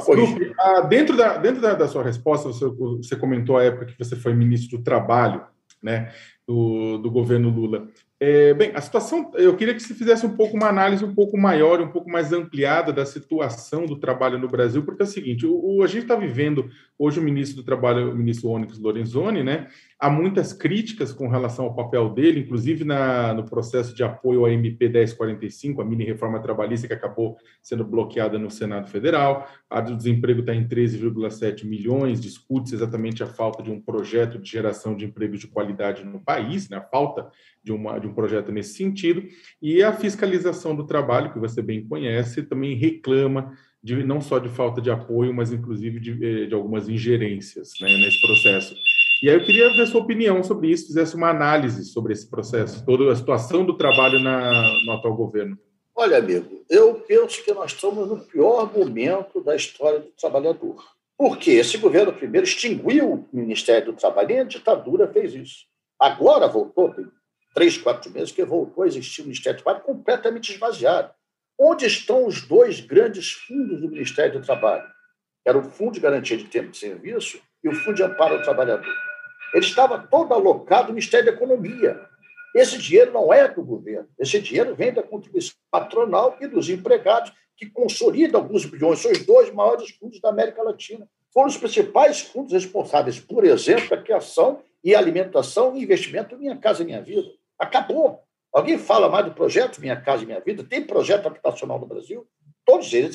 [0.58, 4.16] ah, dentro da, dentro da, da sua resposta, você, você comentou a época que você
[4.16, 5.44] foi ministro do Trabalho
[5.82, 6.12] né,
[6.48, 7.88] do, do governo Lula.
[8.18, 11.36] É, bem, a situação, eu queria que você fizesse um pouco uma análise um pouco
[11.36, 15.46] maior, um pouco mais ampliada da situação do trabalho no Brasil, porque é o seguinte,
[15.46, 19.44] o, o a gente está vivendo, hoje o ministro do Trabalho, o ministro Onyx Lorenzoni,
[19.44, 19.68] né,
[19.98, 24.52] há muitas críticas com relação ao papel dele, inclusive na, no processo de apoio à
[24.52, 29.96] MP 1045, a mini reforma trabalhista que acabou sendo bloqueada no Senado Federal, a do
[29.96, 35.04] desemprego está em 13,7 milhões, discute-se exatamente a falta de um projeto de geração de
[35.04, 37.28] empregos de qualidade no país, né, a falta
[37.62, 39.24] de, uma, de um projeto nesse sentido,
[39.60, 44.48] e a fiscalização do trabalho, que você bem conhece, também reclama de, não só de
[44.48, 48.87] falta de apoio, mas inclusive de, eh, de algumas ingerências né, nesse processo.
[49.22, 52.84] E aí eu queria ver sua opinião sobre isso, fizesse uma análise sobre esse processo,
[52.84, 55.58] toda a situação do trabalho na, no atual governo.
[55.94, 60.76] Olha, amigo, eu penso que nós estamos no pior momento da história do trabalhador.
[61.16, 65.66] Porque esse governo primeiro extinguiu o Ministério do Trabalho e a ditadura fez isso.
[65.98, 67.04] Agora voltou, tem
[67.52, 71.10] três, quatro meses, que voltou a existir o Ministério do Trabalho completamente esvaziado.
[71.58, 74.86] Onde estão os dois grandes fundos do Ministério do Trabalho?
[75.44, 78.42] Era o Fundo de Garantia de Tempo de Serviço e o Fundo de Amparo ao
[78.42, 79.07] Trabalhador.
[79.54, 82.00] Ele estava todo alocado no Ministério da Economia.
[82.54, 87.32] Esse dinheiro não é do governo, esse dinheiro vem da contribuição patronal e dos empregados,
[87.56, 89.00] que consolida alguns bilhões.
[89.00, 91.08] São os dois maiores fundos da América Latina.
[91.32, 96.84] Foram os principais fundos responsáveis, por exemplo, a criação e alimentação e investimento Minha Casa
[96.84, 97.28] Minha Vida.
[97.58, 98.22] Acabou.
[98.52, 100.64] Alguém fala mais do projeto Minha Casa Minha Vida?
[100.64, 102.26] Tem projeto habitacional no Brasil?
[102.64, 103.14] Todos eles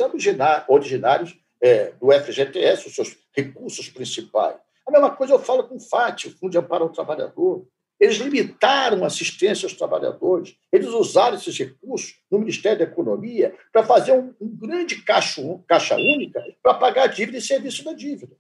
[0.68, 4.56] originários é, do FGTS, os seus recursos principais.
[4.88, 7.66] A mesma coisa eu falo com o FAT, o Fundo de Amparo ao Trabalhador.
[8.00, 10.56] Eles limitaram a assistência aos trabalhadores.
[10.72, 15.96] Eles usaram esses recursos no Ministério da Economia para fazer um, um grande caixa, caixa
[15.96, 18.36] única para pagar a dívida e serviço da dívida.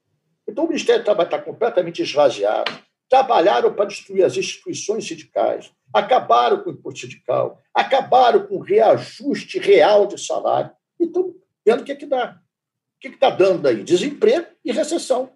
[0.47, 2.71] Então, o Ministério do Trabalho está completamente esvaziado.
[3.09, 9.59] Trabalharam para destruir as instituições sindicais, acabaram com o imposto sindical, acabaram com o reajuste
[9.59, 10.71] real de salário.
[10.99, 11.33] E estão
[11.65, 12.37] vendo o que, é que dá.
[12.97, 13.83] O que está dando aí?
[13.83, 15.31] Desemprego e recessão.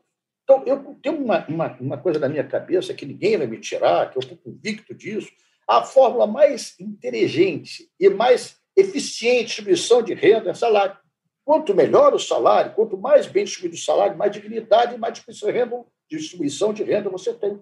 [0.49, 4.09] Então, eu tenho uma, uma, uma coisa na minha cabeça que ninguém vai me tirar,
[4.09, 5.29] que eu estou convicto disso.
[5.67, 10.97] A fórmula mais inteligente e mais eficiente de distribuição de renda é salário.
[11.43, 15.21] Quanto melhor o salário, quanto mais bem distribuído o salário, mais dignidade e mais
[16.09, 17.59] distribuição de renda, você tem.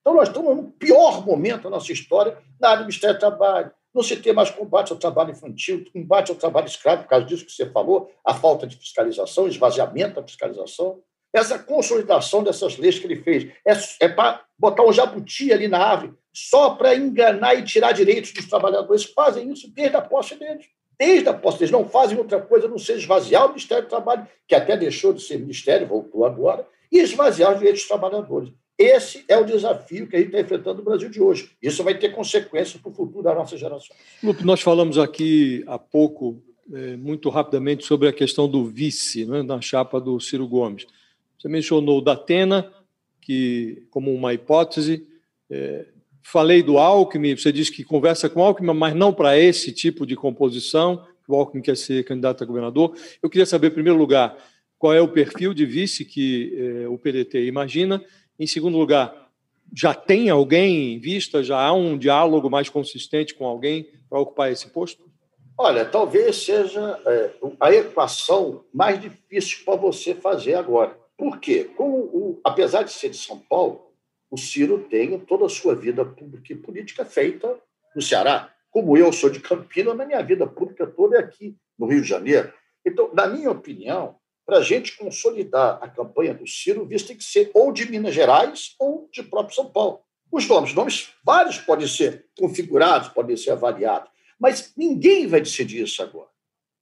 [0.00, 3.72] Então, nós estamos no pior momento da nossa história na área do Ministério do Trabalho.
[3.92, 7.44] Não se tem mais combate ao trabalho infantil, combate ao trabalho escravo, por causa disso
[7.44, 11.02] que você falou, a falta de fiscalização, esvaziamento da fiscalização.
[11.32, 15.78] Essa consolidação dessas leis que ele fez é, é para botar um jabuti ali na
[15.78, 19.04] árvore só para enganar e tirar direitos dos trabalhadores.
[19.04, 20.66] Fazem isso desde a posse deles.
[20.98, 21.72] Desde a posse deles.
[21.72, 25.12] Não fazem outra coisa a não ser esvaziar o Ministério do Trabalho, que até deixou
[25.12, 28.52] de ser ministério, voltou agora, e esvaziar os direitos dos trabalhadores.
[28.78, 31.50] Esse é o desafio que a gente está enfrentando no Brasil de hoje.
[31.62, 33.94] Isso vai ter consequências para o futuro da nossa geração.
[34.22, 39.42] Lupe, nós falamos aqui há pouco, é, muito rapidamente, sobre a questão do vice né,
[39.42, 40.86] na chapa do Ciro Gomes.
[41.40, 42.70] Você mencionou o Datena,
[43.18, 45.06] que, como uma hipótese.
[45.48, 45.86] É,
[46.22, 50.04] falei do Alckmin, você disse que conversa com o Alckmin, mas não para esse tipo
[50.04, 52.94] de composição, que o Alckmin quer ser candidato a governador.
[53.22, 54.36] Eu queria saber, em primeiro lugar,
[54.78, 58.04] qual é o perfil de vice que é, o PDT imagina.
[58.38, 59.30] Em segundo lugar,
[59.74, 61.42] já tem alguém em vista?
[61.42, 65.08] Já há um diálogo mais consistente com alguém para ocupar esse posto?
[65.56, 71.00] Olha, talvez seja é, a equação mais difícil para você fazer agora.
[71.20, 71.64] Por quê?
[71.76, 73.92] Como o, apesar de ser de São Paulo,
[74.30, 77.60] o Ciro tem toda a sua vida pública e política feita
[77.94, 78.50] no Ceará.
[78.70, 82.08] Como eu sou de Campinas, na minha vida pública toda é aqui no Rio de
[82.08, 82.50] Janeiro.
[82.86, 84.16] Então, na minha opinião,
[84.46, 88.14] para a gente consolidar a campanha do Ciro, visto tem que ser ou de Minas
[88.14, 90.00] Gerais ou de próprio São Paulo.
[90.32, 96.02] Os nomes, nomes vários podem ser configurados, podem ser avaliados, mas ninguém vai decidir isso
[96.02, 96.30] agora.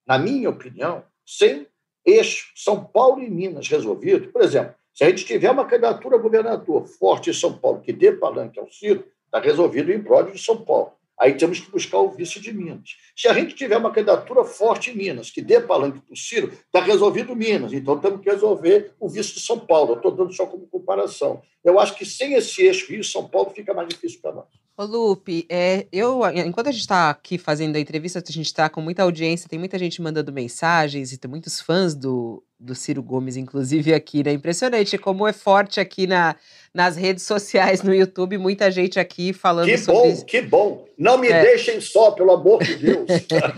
[0.06, 1.66] Na minha opinião, sem
[2.08, 6.18] eixo São Paulo e Minas resolvido, por exemplo, se a gente tiver uma candidatura a
[6.18, 10.38] governador forte em São Paulo que dê palanque ao Ciro, está resolvido em prol de
[10.42, 10.92] São Paulo.
[11.20, 12.96] Aí temos que buscar o vice de Minas.
[13.16, 16.52] Se a gente tiver uma candidatura forte em Minas, que dê palanque para o Ciro,
[16.52, 17.72] está resolvido Minas.
[17.72, 19.94] Então temos que resolver o vice de São Paulo.
[19.94, 21.42] Estou dando só como comparação.
[21.64, 24.67] Eu acho que sem esse eixo Rio-São Paulo fica mais difícil para nós.
[24.78, 28.68] Ô Lupe, é, eu, enquanto a gente está aqui fazendo a entrevista, a gente está
[28.68, 33.02] com muita audiência, tem muita gente mandando mensagens e tem muitos fãs do, do Ciro
[33.02, 34.32] Gomes, inclusive aqui, né?
[34.32, 36.36] Impressionante como é forte aqui na,
[36.72, 41.18] nas redes sociais, no YouTube, muita gente aqui falando que sobre bom, Que bom, Não
[41.18, 41.42] me é.
[41.42, 43.08] deixem só, pelo amor de Deus.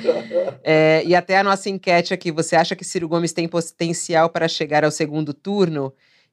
[0.64, 4.48] é, e até a nossa enquete aqui, você acha que Ciro Gomes tem potencial para
[4.48, 5.92] chegar ao segundo turno?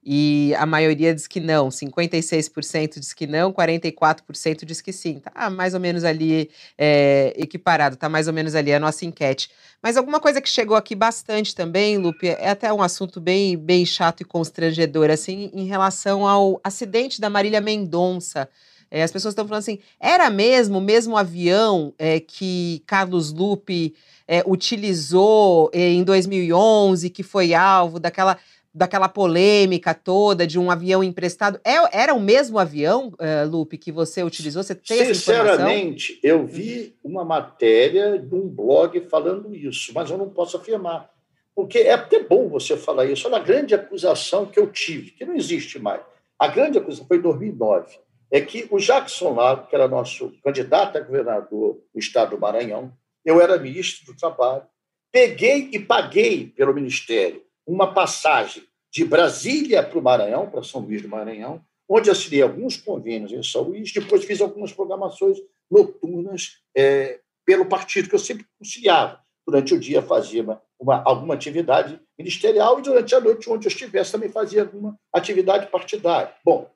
[0.10, 5.20] E a maioria diz que não, 56% diz que não, 44% diz que sim.
[5.20, 9.49] Tá mais ou menos ali é, equiparado, tá mais ou menos ali a nossa enquete.
[9.84, 13.86] Mas alguma coisa que chegou aqui bastante também, Lupe, é até um assunto bem, bem
[13.86, 18.47] chato e constrangedor, assim, em relação ao acidente da Marília Mendonça.
[18.89, 23.93] É, as pessoas estão falando assim, era mesmo o mesmo avião é, que Carlos Lupe
[24.26, 28.38] é, utilizou em 2011, que foi alvo daquela
[28.78, 31.60] daquela polêmica toda de um avião emprestado.
[31.66, 34.62] É, era o mesmo avião, uh, Lupe, que você utilizou?
[34.62, 40.30] Você tem Sinceramente, eu vi uma matéria de um blog falando isso, mas eu não
[40.30, 41.10] posso afirmar.
[41.56, 43.28] Porque é até bom você falar isso.
[43.28, 46.02] Olha a grande acusação que eu tive, que não existe mais.
[46.38, 47.98] A grande acusação foi em 2009.
[48.30, 52.94] É que o Jackson Lago, que era nosso candidato a governador do estado do Maranhão,
[53.26, 54.64] eu era ministro do Trabalho,
[55.12, 61.01] peguei e paguei pelo Ministério uma passagem de Brasília para o Maranhão, para São Luís
[61.01, 65.38] do Maranhão, onde assinei alguns convênios em São Luís, depois fiz algumas programações
[65.70, 69.20] noturnas é, pelo partido, que eu sempre conciliava.
[69.45, 73.72] Durante o dia fazia uma, uma, alguma atividade ministerial e durante a noite, onde eu
[73.72, 76.34] estivesse, também fazia alguma atividade partidária.
[76.43, 76.70] Bom,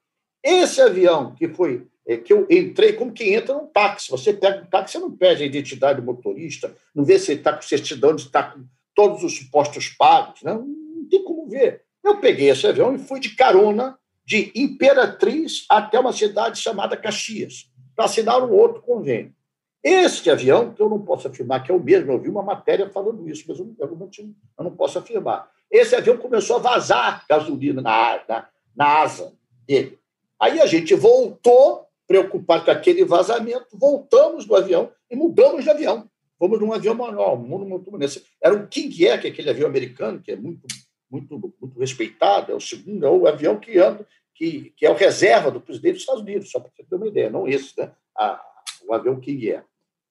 [0.43, 4.09] esse avião que foi é, que eu entrei como quem entra num táxi.
[4.09, 7.41] Você pega um táxi, você não pede a identidade do motorista, não vê se ele
[7.41, 8.65] está com certidão, se está com
[8.95, 10.53] todos os impostos pagos, né?
[10.53, 11.83] não tem como ver.
[12.03, 17.69] Eu peguei esse avião e fui de carona de Imperatriz até uma cidade chamada Caxias,
[17.95, 19.33] para assinar um outro convênio.
[19.83, 22.89] Este avião, que eu não posso afirmar que é o mesmo, eu vi uma matéria
[22.89, 24.09] falando isso, mas eu eu não,
[24.59, 25.49] eu não posso afirmar.
[25.71, 29.33] Esse avião começou a vazar gasolina na, na, na asa
[29.65, 29.99] dele.
[30.39, 36.10] Aí a gente voltou, preocupado com aquele vazamento, voltamos do avião e mudamos de avião.
[36.41, 37.39] Fomos num avião manual,
[38.41, 40.65] era um King Air, que é aquele avião americano, que é muito,
[41.07, 44.95] muito, muito respeitado, é o segundo, é o avião que anda, que, que é o
[44.95, 47.91] reserva do presidente dos Estados Unidos, só para você ter uma ideia, não esse, né?
[48.17, 48.43] A,
[48.87, 49.63] o avião King Air.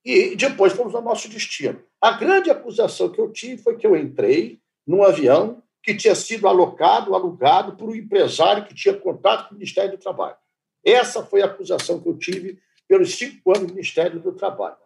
[0.05, 1.83] E depois fomos ao nosso destino.
[2.01, 6.47] A grande acusação que eu tive foi que eu entrei num avião que tinha sido
[6.47, 10.37] alocado, alugado por um empresário que tinha contato com o Ministério do Trabalho.
[10.85, 14.77] Essa foi a acusação que eu tive pelos cinco anos do Ministério do Trabalho.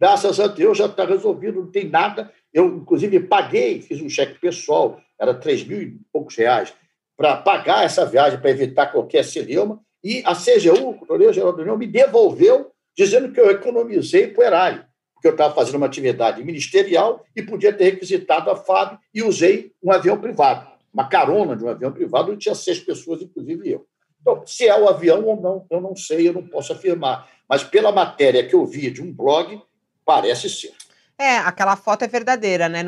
[0.00, 2.32] Graças a Deus já está resolvido, não tem nada.
[2.54, 6.72] Eu, inclusive, paguei, fiz um cheque pessoal, era três mil e poucos reais,
[7.16, 9.78] para pagar essa viagem, para evitar qualquer celeuma.
[10.02, 14.40] E a CGU, a Controladoria Geral da União, me devolveu, dizendo que eu economizei para
[14.40, 18.98] o erário, porque eu estava fazendo uma atividade ministerial e podia ter requisitado a FAB
[19.12, 23.20] e usei um avião privado, uma carona de um avião privado, onde tinha seis pessoas,
[23.20, 23.86] inclusive eu.
[24.18, 27.28] Então, se é o avião ou não, eu não sei, eu não posso afirmar.
[27.46, 29.60] Mas pela matéria que eu vi de um blog,
[30.10, 30.72] Parece ser.
[31.16, 32.82] É, aquela foto é verdadeira, né?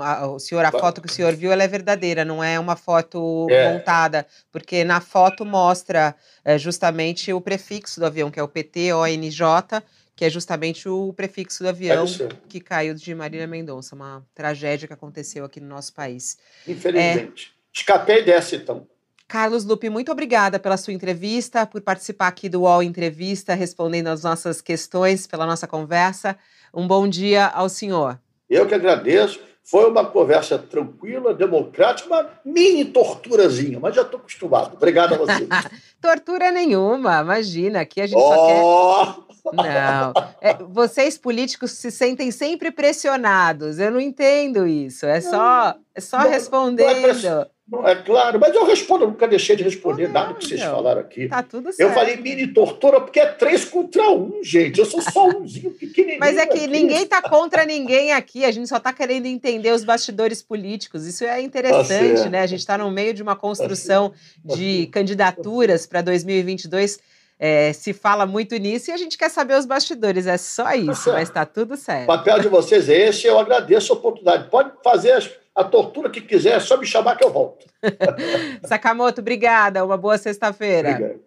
[0.00, 2.76] A, o senhor, a foto que o senhor viu, ela é verdadeira, não é uma
[2.76, 3.72] foto é.
[3.72, 9.82] montada, porque na foto mostra é, justamente o prefixo do avião, que é o PT-ONJ,
[10.14, 12.04] que é justamente o prefixo do avião
[12.48, 16.38] que caiu de Marília Mendonça, uma tragédia que aconteceu aqui no nosso país.
[16.68, 17.54] Infelizmente.
[17.58, 17.62] É...
[17.74, 18.86] Escapei dessa, então.
[19.32, 24.22] Carlos Lupe, muito obrigada pela sua entrevista, por participar aqui do UOL Entrevista, respondendo as
[24.22, 26.36] nossas questões, pela nossa conversa.
[26.74, 28.20] Um bom dia ao senhor.
[28.50, 29.40] Eu que agradeço.
[29.64, 34.74] Foi uma conversa tranquila, democrática, uma mini torturazinha, mas já estou acostumado.
[34.74, 35.48] Obrigado a você.
[35.98, 37.80] Tortura nenhuma, imagina.
[37.80, 38.34] Aqui a gente oh!
[38.34, 39.22] só quer.
[39.54, 40.12] Não.
[40.42, 43.78] É, vocês políticos se sentem sempre pressionados.
[43.78, 45.06] Eu não entendo isso.
[45.06, 47.00] É só, é só não, respondendo.
[47.00, 47.46] Não é não,
[47.86, 51.00] é claro, mas eu respondo, eu nunca deixei de responder não, nada que vocês falaram
[51.00, 51.28] aqui.
[51.28, 51.88] Tá tudo certo.
[51.88, 54.78] Eu falei mini tortura porque é três contra um, gente.
[54.78, 56.20] Eu sou só umzinho pequenininho.
[56.20, 56.66] Mas é que aqui.
[56.66, 61.06] ninguém tá contra ninguém aqui, a gente só tá querendo entender os bastidores políticos.
[61.06, 62.40] Isso é interessante, tá né?
[62.40, 64.12] A gente está no meio de uma construção
[64.46, 67.00] tá de candidaturas para 2022.
[67.44, 70.76] É, se fala muito nisso e a gente quer saber os bastidores, é só tá
[70.76, 72.04] isso, tá mas está tudo certo.
[72.04, 74.48] O papel de vocês é esse, eu agradeço a oportunidade.
[74.48, 77.66] Pode fazer as a tortura que quiser, é só me chamar que eu volto.
[78.64, 79.84] Sakamoto, obrigada.
[79.84, 81.20] Uma boa sexta-feira.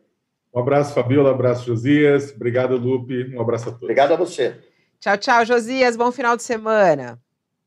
[0.54, 1.30] Um abraço, Fabiola.
[1.32, 2.32] Um abraço, Josias.
[2.36, 3.36] Obrigado, Lupe.
[3.36, 3.84] Um abraço a todos.
[3.84, 4.56] Obrigado a você.
[5.00, 5.96] Tchau, tchau, Josias.
[5.96, 7.20] Bom final de semana.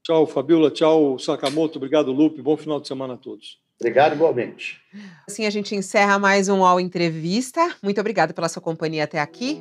[0.02, 0.70] Tchau, Fabiola.
[0.70, 1.78] Tchau, Sakamoto.
[1.78, 2.42] Obrigado, Lupe.
[2.42, 3.60] Bom final de semana a todos.
[3.80, 4.80] Obrigado igualmente.
[5.28, 7.60] Assim a gente encerra mais um UOL Entrevista.
[7.80, 9.60] Muito obrigada pela sua companhia até aqui.